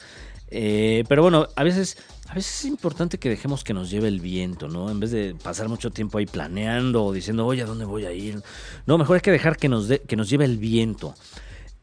[0.56, 1.98] Eh, pero bueno, a veces,
[2.30, 4.92] a veces es importante que dejemos que nos lleve el viento, ¿no?
[4.92, 8.12] En vez de pasar mucho tiempo ahí planeando o diciendo, oye, ¿a dónde voy a
[8.12, 8.40] ir?
[8.86, 11.16] No, mejor hay que dejar que nos, que nos lleve el viento.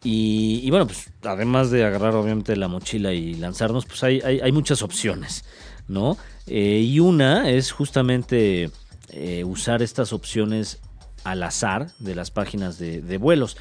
[0.04, 4.83] Y, bueno, pues además de agarrar obviamente la mochila y lanzarnos, pues hay, hay, muchas
[4.83, 5.44] opciones,
[5.88, 6.16] ¿no?
[6.46, 8.70] Eh, y una es justamente
[9.09, 10.78] eh, usar estas opciones
[11.24, 13.56] al azar de las páginas de, de vuelos.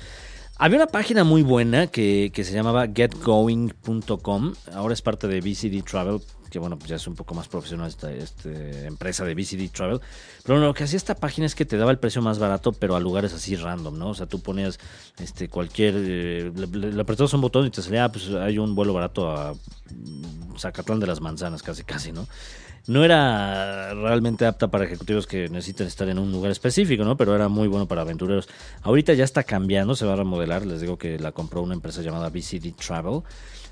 [0.62, 6.20] Había una página muy buena que, se llamaba getgoing.com, ahora es parte de BCD Travel,
[6.52, 8.12] que bueno, pues ya es un poco más profesional esta,
[8.86, 10.02] empresa de BCD Travel.
[10.44, 12.74] Pero bueno, lo que hacía esta página es que te daba el precio más barato,
[12.74, 14.10] pero a lugares así random, ¿no?
[14.10, 14.80] O sea, tú ponías
[15.18, 15.94] este cualquier.
[15.98, 19.56] Eh, le, apretabas un botón y te salía, ah, pues hay un vuelo barato a
[20.58, 22.28] Zacatlán de las Manzanas, casi, casi, ¿no?
[22.88, 27.18] No era realmente apta para ejecutivos que necesitan estar en un lugar específico, ¿no?
[27.18, 28.48] Pero era muy bueno para aventureros.
[28.82, 30.66] Ahorita ya está cambiando, se va a remodelar.
[30.66, 33.22] Les digo que la compró una empresa llamada BCD Travel.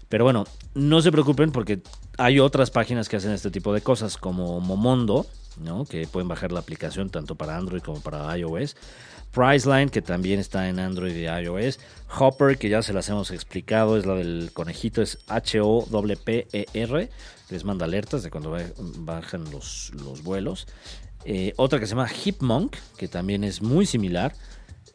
[0.09, 1.81] Pero bueno, no se preocupen porque
[2.17, 5.25] hay otras páginas que hacen este tipo de cosas, como Momondo,
[5.59, 5.85] ¿no?
[5.85, 8.75] Que pueden bajar la aplicación tanto para Android como para iOS.
[9.31, 11.79] Priceline, que también está en Android y iOS.
[12.17, 17.09] Hopper, que ya se las hemos explicado, es la del conejito, es H-O-P-P-E-R
[17.49, 18.57] les manda alertas de cuando
[18.99, 19.91] bajan los,
[20.23, 20.67] vuelos.
[21.25, 24.33] Eh, otra que se llama Hipmonk, que también es muy similar.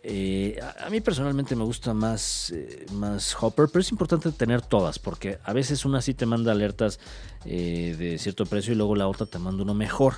[0.05, 4.99] Eh, a, mí personalmente me gusta más, eh, más Hopper, pero es importante tener todas,
[4.99, 6.99] porque a veces una sí te manda alertas
[7.45, 10.15] de cierto precio y luego la otra te manda uno mejor.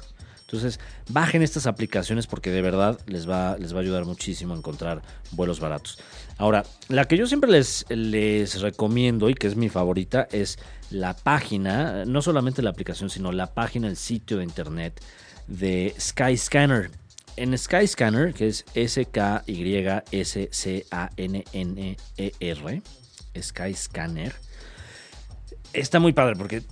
[0.47, 0.79] Entonces,
[1.09, 5.01] bajen estas aplicaciones porque de verdad les va, les va a ayudar muchísimo a encontrar
[5.33, 5.99] vuelos baratos.
[6.37, 10.59] Ahora, la que yo siempre les, les recomiendo y que es mi favorita es
[10.91, 15.03] la página, no solamente la aplicación, sino la página, el sitio de internet
[15.47, 16.91] de Skyscanner.
[17.37, 19.63] En Skyscanner, que es S-K-Y-S-C-A-N-N-E-R,
[23.41, 24.35] Skyscanner,
[25.73, 26.63] está muy padre porque eh,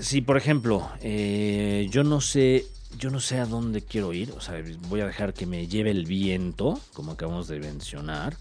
[0.00, 2.64] si, por ejemplo, eh, yo no sé
[2.96, 5.90] yo no sé a dónde quiero ir, o sea, voy a dejar que me lleve
[5.90, 8.36] el viento, como acabamos de mencionar.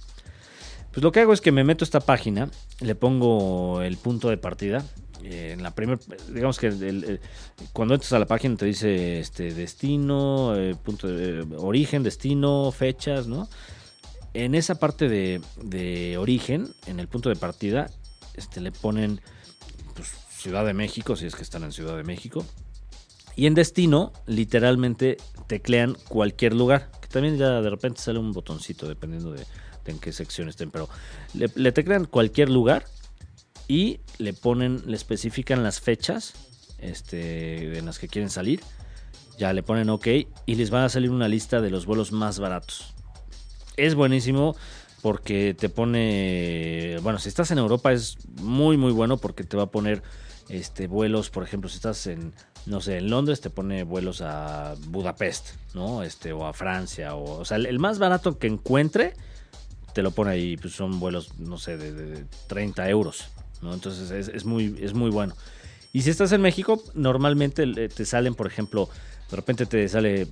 [0.91, 4.29] Pues lo que hago es que me meto a esta página, le pongo el punto
[4.29, 4.85] de partida.
[5.23, 5.99] Eh, en la primera,
[6.33, 7.19] digamos que
[7.73, 13.27] cuando entras a la página te dice este destino, eh, punto de, origen, destino, fechas,
[13.27, 13.49] ¿no?
[14.33, 17.89] En esa parte de, origen, en el punto de partida,
[18.35, 19.19] este, le ponen
[19.95, 22.45] pues, Ciudad de México, si es que están en Ciudad de México
[23.37, 26.89] y en destino, literalmente teclean cualquier lugar.
[26.99, 29.45] Que también ya de repente sale un botoncito dependiendo de,
[29.85, 30.71] en qué sección estén.
[30.71, 30.89] Pero
[31.35, 32.85] le, teclean cualquier lugar
[33.67, 36.33] y le ponen, le especifican las fechas
[36.79, 38.61] este, en las que quieren salir.
[39.37, 40.07] Ya le ponen OK
[40.47, 42.95] y les va a salir una lista de los vuelos más baratos.
[43.75, 44.55] Es buenísimo
[45.03, 49.63] porque te pone, bueno, si estás en Europa es muy muy bueno porque te va
[49.63, 50.01] a poner
[50.49, 52.33] este vuelos, por ejemplo, si estás en
[52.67, 56.03] no sé, en Londres te pone vuelos a Budapest, ¿no?
[56.03, 59.13] Este, o a Francia, o, o sea, el, más barato que encuentre,
[59.93, 63.29] te lo pone ahí, pues son vuelos, no sé, de, 30 euros,
[63.61, 63.73] ¿no?
[63.73, 65.33] Entonces es, muy, es muy bueno.
[65.93, 68.89] Y si estás en México, normalmente eh, te salen, por ejemplo,
[69.31, 70.27] de repente te sale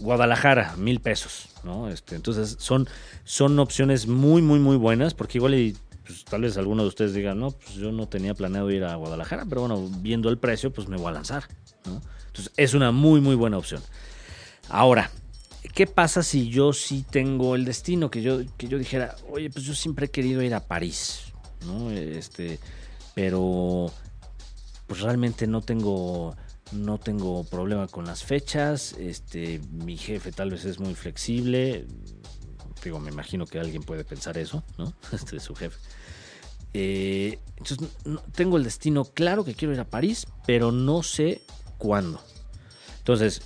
[0.00, 1.88] Guadalajara, mil pesos, ¿no?
[1.88, 2.88] Este, entonces son,
[3.24, 5.54] son opciones muy, muy, muy buenas, porque igual
[6.06, 8.94] pues, tal vez alguno de ustedes diga, no, pues yo no tenía planeado ir a
[8.96, 11.44] Guadalajara, pero bueno, viendo el precio, pues me voy a lanzar.
[11.84, 13.82] Entonces es una muy, muy buena opción.
[14.68, 15.10] Ahora,
[15.74, 18.10] ¿qué pasa si yo sí tengo el destino?
[18.10, 21.32] Que yo, que yo dijera, oye, pues yo siempre he querido ir a París,
[21.66, 21.90] ¿no?
[21.90, 22.58] Este,
[23.14, 23.92] pero
[24.86, 26.36] pues realmente no tengo
[26.72, 31.84] no tengo problema con las fechas, este, mi jefe tal vez es muy flexible,
[32.82, 34.92] digo, me imagino que alguien puede pensar eso, ¿no?
[35.12, 35.78] Este es su jefe.
[36.72, 37.88] Eh, entonces,
[38.34, 41.42] tengo el destino claro que quiero ir a París, pero no sé
[41.80, 42.22] cuándo.
[42.98, 43.42] Entonces,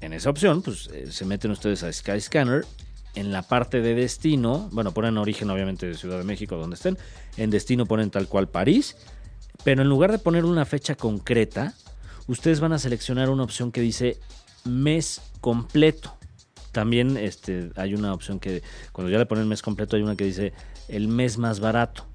[0.00, 2.66] en esa opción, pues eh, se meten ustedes a Skyscanner.
[3.14, 6.98] En la parte de destino, bueno, ponen origen obviamente de Ciudad de México, donde estén.
[7.36, 8.96] En destino ponen tal cual París.
[9.64, 11.74] Pero en lugar de poner una fecha concreta,
[12.26, 14.18] ustedes van a seleccionar una opción que dice
[14.64, 16.14] mes completo.
[16.72, 20.24] También este, hay una opción que cuando ya le ponen mes completo hay una que
[20.24, 20.52] dice
[20.88, 22.06] el mes más barato.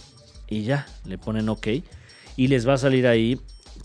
[0.48, 1.68] Y ya, le ponen OK.
[2.38, 3.40] Y les va a salir ahí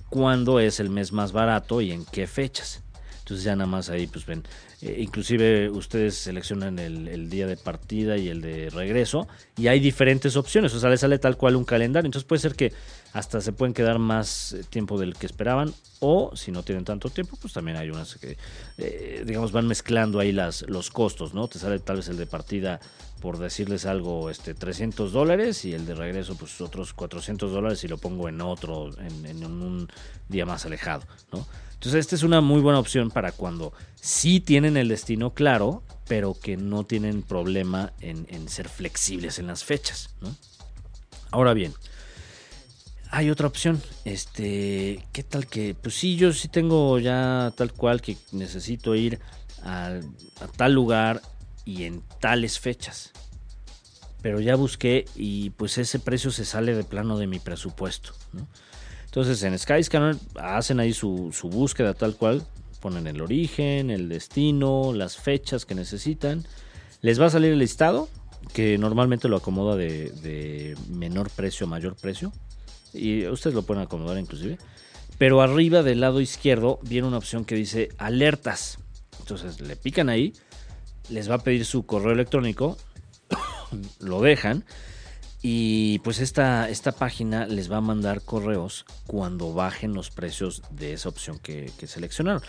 [0.08, 2.82] cuándo es el mes más barato y en qué fechas.
[3.18, 4.44] Entonces ya nada más ahí pues ven.
[4.82, 9.80] Eh, inclusive ustedes seleccionan el, el, día de partida y el de regreso y hay
[9.80, 10.74] diferentes opciones.
[10.74, 12.06] O sea, les sale tal cual un calendario.
[12.06, 12.72] Entonces puede ser que
[13.16, 17.08] hasta se pueden quedar más eh, tiempo del que esperaban o si no tienen tanto
[17.08, 18.36] tiempo, pues también hay unas que,
[18.76, 21.48] eh, digamos, van mezclando ahí las, los costos, ¿no?
[21.48, 22.78] Te sale tal vez el de partida,
[23.22, 27.88] por decirles algo, este 300 dólares y el de regreso, pues otros 400 dólares y
[27.88, 29.88] lo pongo en otro, en, un
[30.28, 31.46] día más alejado, ¿no?
[31.72, 36.34] Entonces, esta es una muy buena opción para cuando sí tienen el destino claro, pero
[36.38, 40.36] que no tienen problema en, en ser flexibles en las fechas, ¿no?
[41.30, 41.74] Ahora bien,
[43.16, 43.80] hay otra opción.
[44.04, 45.74] Este, ¿qué tal que?
[45.74, 49.20] Pues sí, yo sí tengo ya tal cual que necesito ir
[49.62, 50.00] a,
[50.58, 51.22] tal lugar
[51.64, 53.12] y en tales fechas.
[54.20, 58.12] Pero ya busqué y pues ese precio se sale de plano de mi presupuesto.
[59.06, 62.46] Entonces en Skyscanner hacen ahí su, búsqueda tal cual.
[62.82, 66.44] Ponen el origen, el destino, las fechas que necesitan.
[67.00, 68.10] Les va a salir el listado
[68.52, 72.30] que normalmente lo acomoda de, de menor precio a mayor precio
[72.92, 74.58] y ustedes lo pueden acomodar inclusive.
[75.18, 78.78] Pero arriba del lado izquierdo viene una opción que dice alertas.
[79.18, 80.34] Entonces le pican ahí,
[81.08, 82.76] les va a pedir su correo electrónico,
[84.00, 84.64] lo dejan
[85.48, 90.94] y pues esta, esta página les va a mandar correos cuando bajen los precios de
[90.94, 92.42] esa opción que, seleccionaron.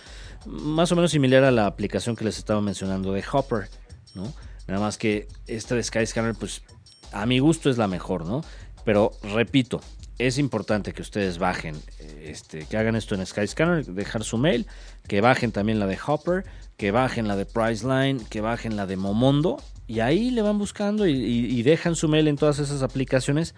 [0.48, 3.70] Más o menos similar a la aplicación que les estaba mencionando de Hopper,
[4.16, 4.34] ¿no?
[4.68, 6.64] Nada más que esta de Skyscanner, pues
[7.12, 8.44] a mi gusto es la mejor, ¿no?
[8.84, 9.80] Pero repito,
[10.20, 14.66] es importante que ustedes bajen, eh, este, que hagan esto en Skyscanner, dejar su mail,
[15.08, 18.98] que bajen también la de Hopper, que bajen la de Priceline, que bajen la de
[18.98, 23.56] Momondo, y ahí le van buscando y, dejan su mail en todas esas aplicaciones.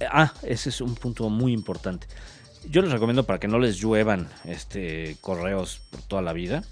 [0.00, 2.06] Ah, ese es un punto muy importante.
[2.70, 6.62] Yo les recomiendo para que no les lluevan este, correos por toda la vida,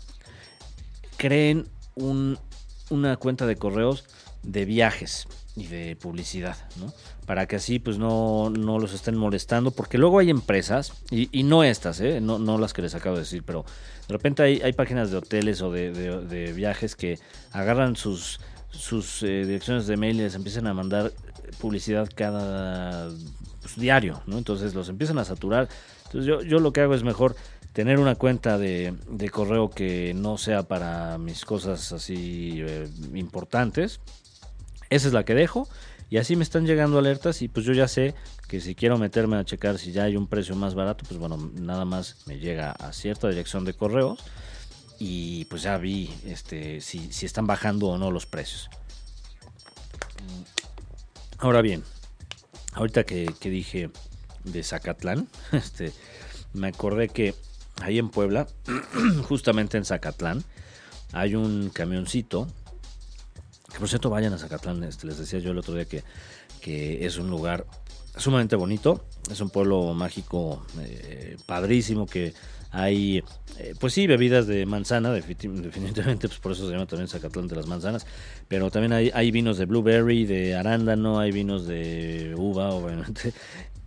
[1.17, 4.05] creen una cuenta de correos
[4.43, 5.27] de viajes
[5.57, 6.93] y de publicidad, ¿no?
[7.27, 11.65] Para que así pues no, no los estén molestando, porque luego hay empresas, y, no
[11.65, 12.21] estas, ¿eh?
[12.21, 13.65] no, no las que les acabo de decir, pero
[14.07, 17.19] de repente hay, páginas de hoteles o de, viajes que
[17.51, 21.13] agarran sus, sus eh, direcciones de mail y les empiezan a mandar
[21.61, 23.11] publicidad cada
[23.61, 24.39] pues, diario, ¿no?
[24.39, 25.69] Entonces los empiezan a saturar.
[26.05, 27.35] Entonces yo, yo lo que hago es mejor
[27.73, 34.01] tener una cuenta de, de correo que no sea para mis cosas así eh, importantes,
[34.89, 35.69] esa es la que dejo.
[36.09, 38.15] Y así me están llegando alertas y pues yo ya sé
[38.49, 41.51] que si quiero meterme a checar si ya hay un precio más barato, pues bueno,
[41.55, 44.21] nada más me llega a cierta dirección de correos
[45.01, 48.71] y pues ya vi este, si, si están bajando o no los precios.
[51.39, 51.83] Ahora bien,
[52.73, 53.91] ahorita que, que dije
[54.45, 55.93] de Zacatlán, este,
[56.53, 57.35] me acordé que
[57.83, 58.47] ahí en Puebla,
[59.29, 60.45] justamente en Zacatlán,
[61.13, 62.47] hay un camioncito
[63.79, 64.83] por cierto, vayan a Zacatlán.
[64.85, 66.03] Este, les decía yo el otro día que,
[66.61, 67.67] que es un lugar
[68.17, 69.05] sumamente bonito.
[69.31, 72.33] Es un pueblo mágico eh, padrísimo que
[72.71, 73.23] hay,
[73.59, 77.57] eh, pues sí, bebidas de manzana, definitivamente, pues por eso se llama también Zacatlán de
[77.57, 78.07] las manzanas.
[78.49, 83.33] Pero también hay, hay vinos de blueberry, de arándano, hay vinos de uva, obviamente.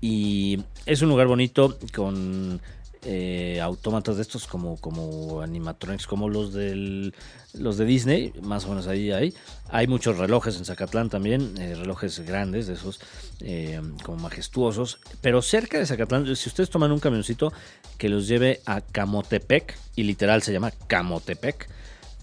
[0.02, 2.62] Y es un lugar bonito con
[3.04, 7.14] eh, autómatas de estos como, como animatronics, como los del
[7.54, 9.34] los de Disney, más o menos ahí hay.
[9.70, 13.00] Hay muchos relojes en Zacatlán también, eh, relojes grandes de esos,
[13.42, 15.00] eh, como majestuosos.
[15.22, 17.52] Pero cerca de Zacatlán, si ustedes toman un camioncito
[17.98, 21.70] que los lleve a Camotepec, y literal se llama Camotepec,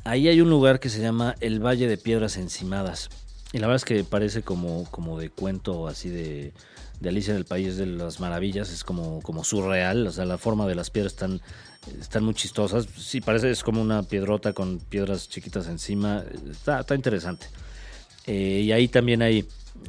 [0.05, 3.09] ahí hay un lugar que se llama el Valle de Piedras Encimadas.
[3.53, 6.53] Y la verdad es que parece como, como de cuento así de
[7.01, 10.39] de Alicia en el País de las Maravillas es como, como surreal, o sea, la
[10.39, 11.41] forma de las piedras están,
[12.01, 12.87] están muy chistosas.
[12.97, 17.47] Sí, parece es como una piedrota con piedras chiquitas encima, está, está interesante.
[18.27, 19.47] Eh, y ahí también hay,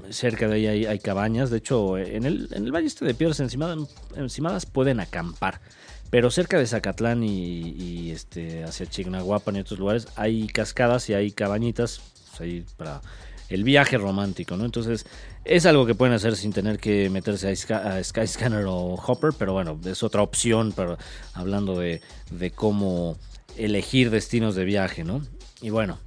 [0.09, 3.39] cerca de ahí hay, cabañas, de hecho, en el, en el valle este de piedras
[3.39, 3.77] encimadas,
[4.15, 5.61] encimadas pueden acampar.
[6.09, 11.31] Pero cerca de Zacatlán y, este, hacia Chignahuapan y otros lugares hay cascadas y hay
[11.31, 13.01] cabañitas pues, ahí para
[13.49, 14.65] el viaje romántico, ¿no?
[14.65, 15.05] Entonces,
[15.47, 19.79] es algo que pueden hacer sin tener que meterse a, Skyscanner o Hopper, pero bueno,
[19.85, 20.97] es otra opción para,
[21.33, 22.01] hablando de,
[22.53, 23.17] cómo
[23.55, 25.21] elegir destinos de viaje, ¿no?
[25.61, 25.99] Y bueno,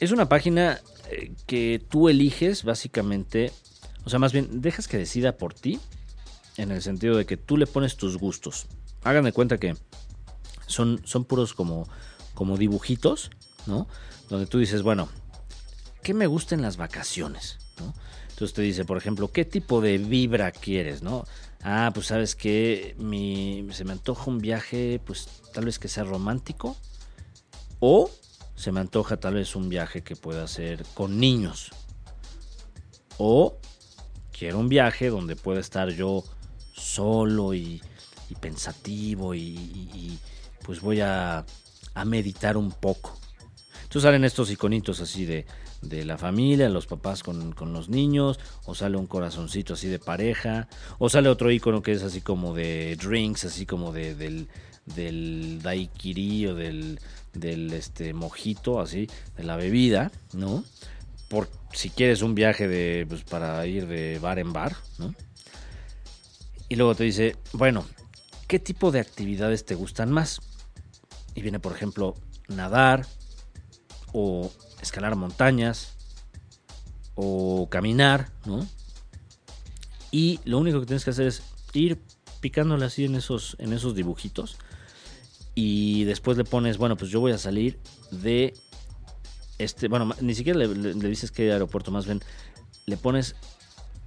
[0.00, 0.80] Es una página
[1.10, 3.52] eh, que tú eliges básicamente,
[4.04, 5.80] o sea, más bien dejas que decida por ti,
[6.56, 8.66] en el sentido de que tú le pones tus gustos.
[9.04, 9.76] Hagan de cuenta que
[10.66, 11.88] son, son puros como,
[12.34, 13.30] como dibujitos,
[13.66, 13.88] ¿no?
[14.28, 15.08] Donde tú dices, bueno,
[16.02, 17.58] ¿qué me gusta en las vacaciones?
[18.30, 21.02] Entonces te dice, por ejemplo, ¿qué tipo de vibra quieres?
[21.02, 21.24] ¿no?
[21.62, 26.04] Ah, pues sabes que mi, se me antoja un viaje, pues tal vez que sea
[26.04, 26.76] romántico.
[27.78, 28.10] O
[28.56, 31.70] se me antoja tal vez un viaje que pueda ser con niños.
[33.18, 33.58] O
[34.42, 36.24] quiero un viaje donde pueda estar yo
[36.74, 37.80] solo y,
[38.40, 40.18] pensativo y,
[40.64, 41.44] pues voy a,
[41.94, 43.16] a meditar un poco.
[43.82, 45.46] Entonces salen estos iconitos así de
[45.80, 50.68] de la familia, los papás con, los niños, o sale un corazoncito así de pareja,
[50.98, 54.48] o sale otro icono que es así como de drinks, así como de, del,
[54.86, 57.00] del daiquiri o del,
[57.32, 60.64] del este, mojito, así, de la bebida, ¿no?
[61.32, 65.14] Por si quieres un viaje de, pues, para ir de bar en bar, ¿no?
[66.68, 67.86] Y luego te dice, bueno,
[68.48, 70.42] ¿qué tipo de actividades te gustan más?
[71.34, 72.16] Y viene, por ejemplo,
[72.48, 73.06] nadar
[74.12, 74.52] o
[74.82, 75.94] escalar montañas
[77.14, 78.66] o caminar, ¿no?
[80.10, 81.98] Y lo único que tienes que hacer es ir
[82.40, 84.58] picándole así en esos, en esos dibujitos.
[85.54, 87.80] Y después le pones, bueno, pues yo voy a salir
[88.10, 88.52] de
[89.62, 90.68] este, bueno, ni siquiera le,
[91.08, 92.20] dices qué aeropuerto, más bien
[92.86, 93.36] le pones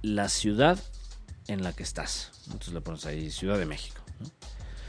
[0.02, 0.78] la ciudad
[1.48, 2.32] en la que estás.
[2.46, 4.02] Entonces le pones ahí Ciudad de México.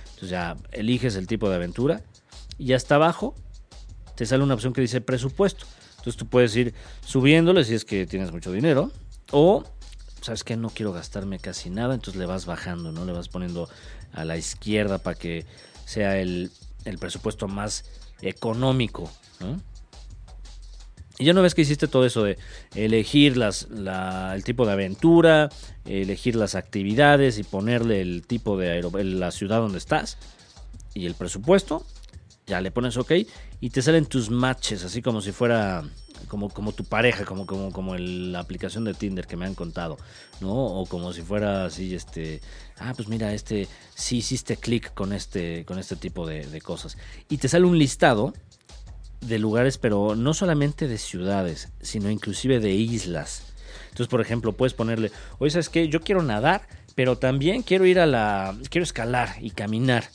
[0.09, 2.01] Entonces ya eliges el tipo de aventura
[2.57, 3.35] y hasta abajo
[4.15, 5.65] te sale una opción que dice presupuesto.
[5.97, 6.73] Entonces tú puedes ir
[7.05, 8.91] subiéndole si es que tienes mucho dinero.
[9.31, 9.63] O,
[10.21, 11.93] ¿sabes que No quiero gastarme casi nada.
[11.93, 13.05] Entonces le vas bajando, ¿no?
[13.05, 13.69] Le vas poniendo
[14.13, 15.45] a la izquierda para que
[15.85, 16.51] sea el,
[16.99, 17.85] presupuesto más
[18.21, 19.11] económico,
[21.19, 22.37] Y ya no ves que hiciste todo eso de
[22.75, 25.49] elegir las, el tipo de aventura,
[25.85, 30.17] elegir las actividades y ponerle el tipo de la ciudad donde estás
[30.93, 31.85] y el presupuesto,
[32.45, 33.11] ya le pones OK
[33.61, 35.83] y te salen tus matches, así como si fuera
[36.27, 39.97] como, como tu pareja, como, como, como la aplicación de Tinder que me han contado,
[40.41, 40.53] ¿no?
[40.53, 42.41] O como si fuera así, este,
[42.79, 46.97] ah, pues mira, este, sí hiciste clic con este, con este tipo de, de cosas.
[47.29, 48.33] Y te sale un listado
[49.21, 53.53] de lugares, pero no solamente de ciudades, sino inclusive de islas.
[53.85, 55.89] Entonces, por ejemplo, puedes ponerle, oye, ¿sabes qué?
[55.89, 60.05] Yo quiero nadar, pero también quiero ir a la, quiero escalar y caminar.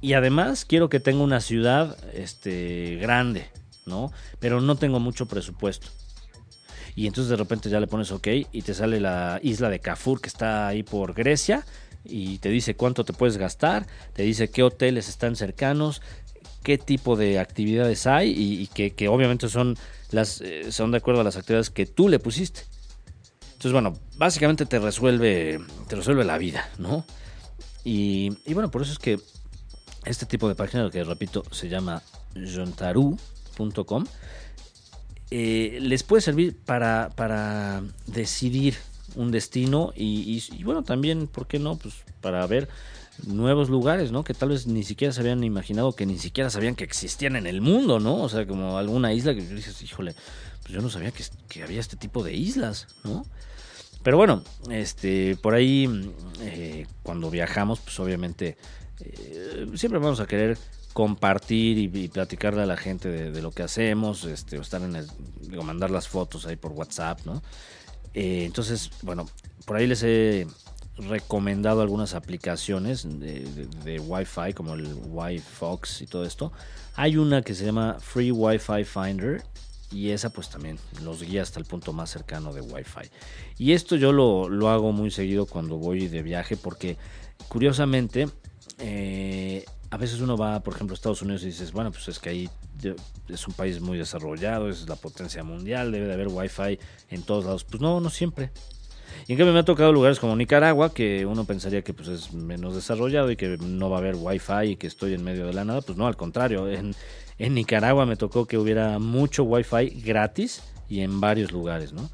[0.00, 3.48] Y además quiero que tenga una ciudad este, grande,
[3.86, 4.12] ¿no?
[4.40, 5.88] Pero no tengo mucho presupuesto.
[6.94, 10.20] Y entonces de repente ya le pones OK y te sale la isla de Cafur
[10.20, 11.64] que está ahí por Grecia
[12.04, 16.00] y te dice cuánto te puedes gastar, te dice qué hoteles están cercanos,
[16.66, 19.76] qué tipo de actividades hay y, que, obviamente son,
[20.10, 22.62] las, eh, son de acuerdo a las actividades que tú le pusiste.
[23.52, 27.04] Entonces, bueno, básicamente te resuelve, te resuelve la vida, ¿no?
[27.84, 29.20] Y, y bueno, por eso es que
[30.06, 32.02] este tipo de página, que repito, se llama
[32.34, 34.04] jontaru.com,
[35.30, 38.74] eh, les puede servir para, para decidir
[39.14, 41.76] un destino y, bueno, también, ¿por qué no?
[41.76, 42.68] Pues para ver
[43.26, 44.24] nuevos lugares, ¿no?
[44.24, 47.46] Que tal vez ni siquiera se habían imaginado, que ni siquiera sabían que existían en
[47.46, 48.22] el mundo, ¿no?
[48.22, 50.14] O sea, como alguna isla que dices, híjole,
[50.62, 53.24] pues yo no sabía que, había este tipo de islas, ¿no?
[54.02, 58.56] Pero bueno, este, por ahí, eh, cuando viajamos, pues obviamente
[59.00, 60.58] eh, siempre vamos a querer
[60.92, 65.06] compartir y, platicarle a la gente de, lo que hacemos, este, estar en el,
[65.40, 67.42] digo, mandar las fotos ahí por WhatsApp, ¿no?
[68.14, 69.26] Eh, entonces, bueno,
[69.66, 70.46] por ahí les he
[70.96, 76.52] recomendado algunas aplicaciones de, Wi-Fi, como el Wi-Fox y todo esto.
[76.94, 79.42] Hay una que se llama Free Wi-Fi Finder
[79.90, 83.10] y esa pues también los guía hasta el punto más cercano de Wi-Fi.
[83.58, 86.96] Y esto yo lo, lo hago muy seguido cuando voy de viaje porque
[87.48, 88.28] curiosamente
[88.78, 92.18] eh, a veces uno va, por ejemplo, a Estados Unidos y dices, bueno, pues es
[92.18, 92.50] que ahí
[93.28, 96.78] es un país muy desarrollado, es la potencia mundial, debe de haber wifi
[97.10, 97.64] en todos lados.
[97.64, 98.50] Pues no, no siempre.
[99.28, 102.32] Y en cambio me ha tocado lugares como Nicaragua, que uno pensaría que pues es
[102.32, 105.52] menos desarrollado y que no va a haber wifi y que estoy en medio de
[105.52, 105.80] la nada.
[105.80, 106.94] Pues no, al contrario, en,
[107.38, 112.08] en Nicaragua me tocó que hubiera mucho wifi gratis y en varios lugares, ¿no?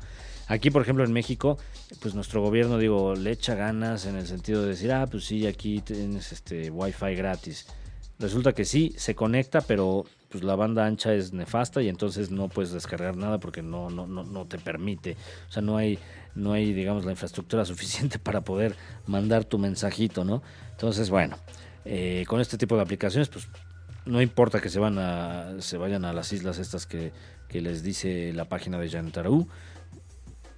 [0.48, 1.58] Aquí, por ejemplo, en México,
[2.00, 5.46] pues nuestro gobierno, digo, le echa ganas en el sentido de decir, ah, pues sí,
[5.46, 7.66] aquí tienes este wifi gratis.
[8.18, 12.48] Resulta que sí, se conecta, pero pues la banda ancha es nefasta y entonces no
[12.48, 15.16] puedes descargar nada porque no, no, no, no te permite.
[15.48, 15.98] O sea, no hay,
[16.34, 18.76] no hay, digamos, la infraestructura suficiente para poder
[19.06, 20.42] mandar tu mensajito, ¿no?
[20.70, 21.36] Entonces, bueno,
[21.84, 23.48] eh, con este tipo de aplicaciones, pues
[24.04, 27.12] no importa que se van a, se vayan a las islas estas que,
[27.48, 29.46] que les dice la página de Yantarú,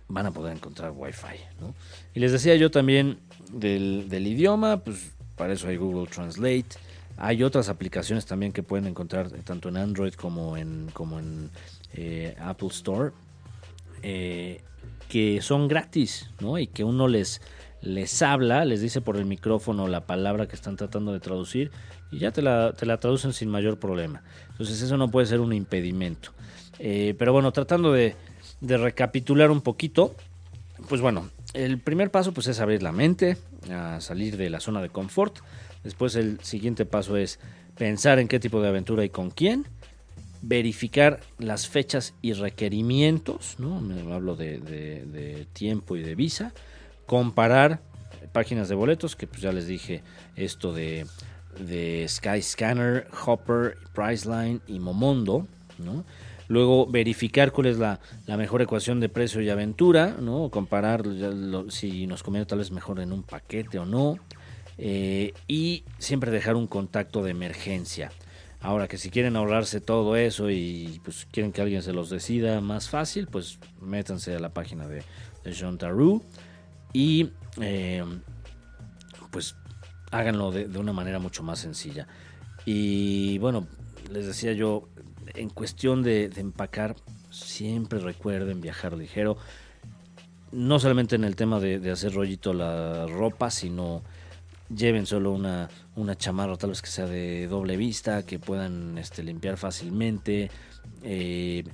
[0.09, 1.41] van a poder encontrar Wi-Fi.
[1.61, 1.75] ¿no?
[2.14, 3.18] Y les decía yo también
[3.53, 6.66] del, del, idioma, pues para eso hay Google Translate.
[7.16, 11.51] Hay otras aplicaciones también que pueden encontrar tanto en Android como en, como en
[11.93, 13.12] eh, Apple Store,
[14.03, 14.61] eh,
[15.15, 16.59] que son gratis, ¿no?
[16.59, 17.41] Y que uno les,
[17.83, 21.71] les habla, les dice por el micrófono la palabra que están tratando de traducir
[22.11, 24.25] y ya te la, te la traducen sin mayor problema.
[24.51, 26.33] Entonces eso no puede ser un impedimento.
[26.81, 28.17] Eh, pero bueno, tratando de,
[28.61, 30.17] de recapitular un poquito,
[30.89, 33.37] pues bueno, el primer paso pues es abrir la mente,
[34.01, 35.39] salir de la zona de confort.
[35.85, 37.39] Después el siguiente paso es
[37.79, 39.65] pensar en qué tipo de aventura y con quién.
[40.47, 43.81] Verificar las fechas y requerimientos, ¿no?
[43.81, 46.53] Me hablo de, tiempo y de visa.
[47.07, 47.81] Comparar
[48.33, 50.03] páginas de boletos, que pues ya les dije
[50.37, 51.07] esto de,
[51.59, 55.47] de Skyscanner, Hopper, Priceline y Momondo,
[55.79, 56.05] ¿no?
[56.49, 60.51] Luego verificar cuál es la, la, mejor ecuación de precio y aventura, ¿no?
[60.51, 61.03] Comparar
[61.71, 64.19] si nos conviene tal vez mejor en un paquete o no.
[64.77, 68.11] Eh, y siempre dejar un contacto de emergencia.
[68.65, 72.62] Ahora que si quieren ahorrarse todo eso y pues quieren que alguien se los decida
[72.62, 75.03] más fácil, pues métanse a la página de,
[75.45, 76.23] de Jean Taru
[76.95, 77.29] y
[77.61, 78.03] eh,
[79.31, 79.55] pues
[80.11, 82.07] háganlo de, una manera mucho más sencilla.
[82.65, 83.67] Y bueno,
[84.11, 84.89] les decía yo,
[85.35, 86.97] en cuestión de, empacar,
[87.31, 89.37] siempre recuerden viajar ligero.
[90.53, 94.03] No solamente en el tema de, hacer rollito la ropa, sino
[94.69, 99.23] lleven solo una, una chamarra tal vez que sea de doble vista, que puedan este,
[99.23, 100.51] limpiar fácilmente.
[101.03, 101.65] Eh,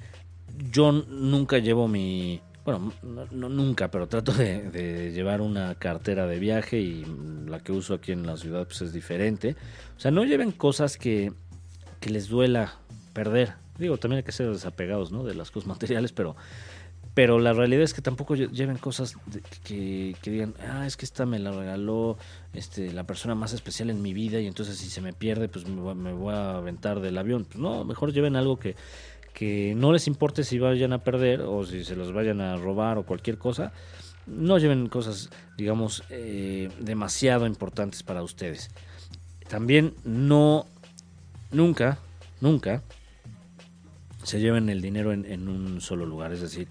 [0.70, 2.41] yo nunca llevo mi...
[2.64, 7.07] Bueno, no, nunca, pero trato de, de, llevar una cartera de viaje y
[7.47, 9.57] la que uso aquí en la ciudad pues es diferente.
[9.97, 11.32] O sea, no lleven cosas que,
[12.01, 12.74] que les duela
[13.14, 13.55] perder.
[13.78, 15.24] Digo, también hay que ser desapegados ¿no?
[15.24, 16.36] de las cosas materiales, pero,
[17.14, 19.16] pero la realidad es que tampoco lleven cosas
[19.64, 22.16] que, que, digan, ah, es que esta me la regaló
[22.52, 25.66] este, la persona más especial en mi vida y entonces si se me pierde, pues
[25.66, 27.44] me, me voy a aventar del avión.
[27.44, 28.76] Pues no, mejor lleven algo que,
[29.34, 32.98] que no les importe si vayan a perder o si se los vayan a robar
[32.98, 33.72] o cualquier cosa.
[34.26, 38.70] No lleven cosas, digamos, eh, demasiado importantes para ustedes.
[39.48, 40.66] También no,
[41.50, 41.98] nunca,
[42.40, 42.82] nunca
[44.22, 46.32] se lleven el dinero en, un solo lugar.
[46.32, 46.68] Es decir,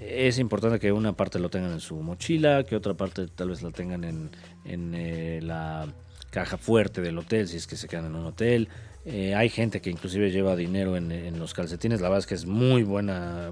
[0.00, 3.62] es importante que una parte lo tengan en su mochila, que otra parte tal vez
[3.62, 4.30] la tengan en,
[4.64, 5.86] en eh, la
[6.30, 8.68] caja fuerte del hotel, si es que se quedan en un hotel.
[9.04, 12.00] Eh, hay gente que inclusive lleva dinero en, en, los calcetines.
[12.00, 13.50] La verdad es que es muy buena.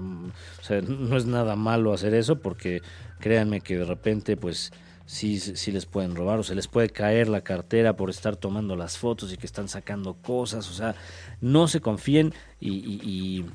[0.59, 2.81] O sea, no es nada malo hacer eso porque
[3.19, 4.71] créanme que de repente pues
[5.07, 8.75] sí, sí les pueden robar o se les puede caer la cartera por estar tomando
[8.75, 10.69] las fotos y que están sacando cosas.
[10.69, 10.95] O sea,
[11.41, 13.45] no se confíen y, y, y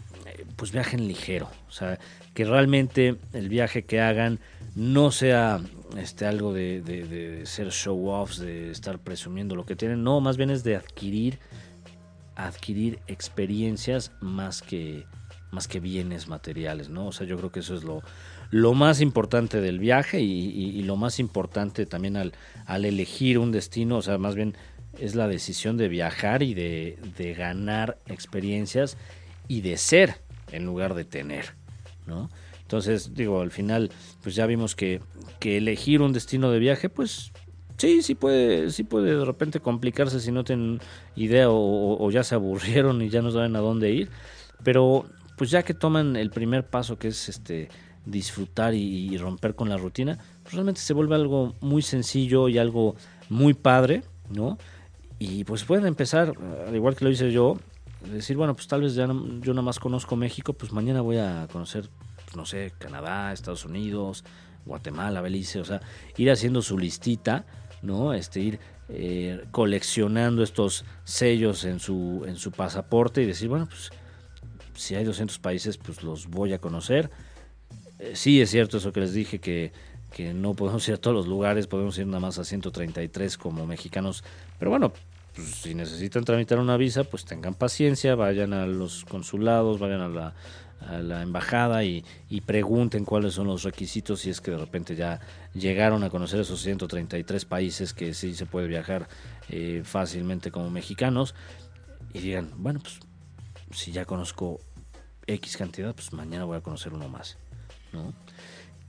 [0.56, 1.48] pues viajen ligero.
[1.68, 2.00] O sea,
[2.34, 4.40] que realmente el viaje que hagan
[4.74, 5.60] no sea
[5.96, 10.02] este algo de, de, ser show offs, de estar presumiendo lo que tienen.
[10.02, 11.38] No, más bien es de adquirir
[12.34, 15.04] adquirir experiencias más que
[15.50, 17.08] más que bienes materiales, ¿no?
[17.08, 18.00] O sea, yo creo que eso es lo,
[18.50, 22.32] lo más importante del viaje y, y, y lo más importante también al,
[22.64, 24.56] al, elegir un destino, o sea, más bien
[24.98, 28.96] es la decisión de viajar y de, de ganar experiencias
[29.46, 30.16] y de ser
[30.52, 31.54] en lugar de tener,
[32.06, 32.30] ¿no?
[32.62, 33.90] Entonces, digo, al final,
[34.22, 35.00] pues ya vimos que,
[35.40, 37.32] que elegir un destino de viaje, pues
[37.76, 40.80] sí, sí puede, sí puede de repente complicarse si no tienen
[41.16, 44.10] idea o, ya se aburrieron y ya no saben a dónde ir.
[44.62, 45.04] Pero
[45.36, 47.68] pues ya que toman el primer paso que es este
[48.06, 52.58] disfrutar y, y romper con la rutina, pues realmente se vuelve algo muy sencillo y
[52.58, 52.96] algo
[53.28, 54.58] muy padre, ¿no?
[55.18, 56.32] Y pues pueden empezar,
[56.66, 57.58] al igual que lo hice yo,
[58.10, 61.18] decir, bueno, pues tal vez ya no, yo nada más conozco México, pues mañana voy
[61.18, 61.88] a conocer,
[62.24, 64.24] pues no sé, Canadá, Estados Unidos,
[64.64, 65.80] Guatemala, Belice, o sea,
[66.16, 67.44] ir haciendo su listita,
[67.82, 68.14] ¿no?
[68.14, 73.90] Este, ir eh, coleccionando estos sellos en su, en su pasaporte y decir, bueno, pues
[74.74, 77.10] si hay 200 países, pues los voy a conocer.
[77.98, 79.72] Eh, sí es cierto eso que les dije, que,
[80.12, 83.66] que no podemos ir a todos los lugares, podemos ir nada más a 133 como
[83.66, 84.24] mexicanos,
[84.58, 84.92] pero bueno,
[85.34, 90.08] pues, si necesitan tramitar una visa, pues tengan paciencia, vayan a los consulados, vayan a
[90.08, 90.34] la,
[90.88, 92.04] a la embajada y,
[92.44, 95.20] pregunten cuáles son los requisitos si es que de repente ya
[95.54, 99.08] llegaron a conocer esos 133 países que sí se puede viajar
[99.48, 101.34] eh, fácilmente como mexicanos
[102.12, 103.00] y digan, bueno, pues
[103.70, 104.60] si ya conozco
[105.26, 107.38] X cantidad, pues mañana voy a conocer uno más.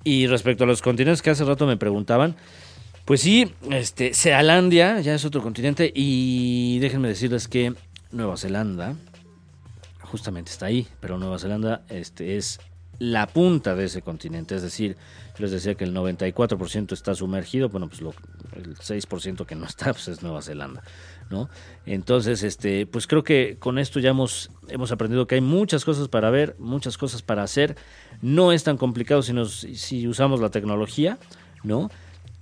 [0.04, 2.36] Y respecto a los continentes que hace rato me preguntaban,
[3.06, 7.74] pues sí, este, Sealandia ya es otro continente y déjenme decirles que
[8.12, 8.95] Nueva Zelanda
[10.01, 12.60] justamente está ahí, pero Nueva Zelanda este, es
[12.99, 14.95] la punta de ese continente, es decir,
[15.38, 18.14] yo les decía que el 94% está sumergido, bueno, pues lo,
[18.56, 20.84] el 6% que no está pues es Nueva Zelanda,
[21.30, 21.49] ¿no?
[21.86, 26.08] Entonces, este, pues creo que con esto ya hemos, hemos aprendido que hay muchas cosas
[26.08, 27.76] para ver, muchas cosas para hacer,
[28.22, 31.18] no es tan complicado si, nos, si usamos la tecnología,
[31.64, 31.89] ¿no?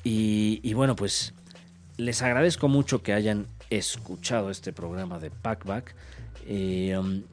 [0.03, 1.33] Y, bueno, pues
[1.97, 5.95] les agradezco mucho que hayan escuchado este programa de Packback.
[6.47, 7.23] Eh, um,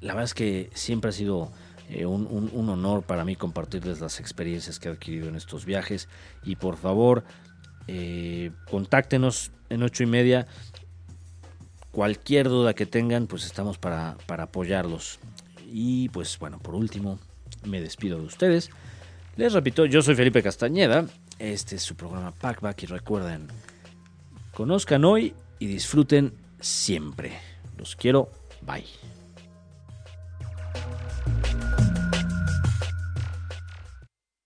[0.00, 1.50] la verdad es que siempre ha sido
[1.90, 6.08] eh, un, honor para mí compartirles las experiencias que he adquirido en estos viajes.
[6.44, 7.24] Y por favor,
[7.88, 10.46] eh, contáctenos en ocho y media.
[11.90, 15.18] Cualquier duda que tengan, pues estamos para, para apoyarlos.
[15.66, 17.18] Y pues bueno, por último,
[17.64, 18.70] me despido de ustedes.
[19.36, 21.06] Les repito, yo soy Felipe Castañeda.
[21.38, 23.48] Este es su programa Packback y recuerden,
[24.52, 27.38] conozcan hoy y disfruten siempre.
[27.76, 28.30] Los quiero.
[28.62, 28.84] Bye.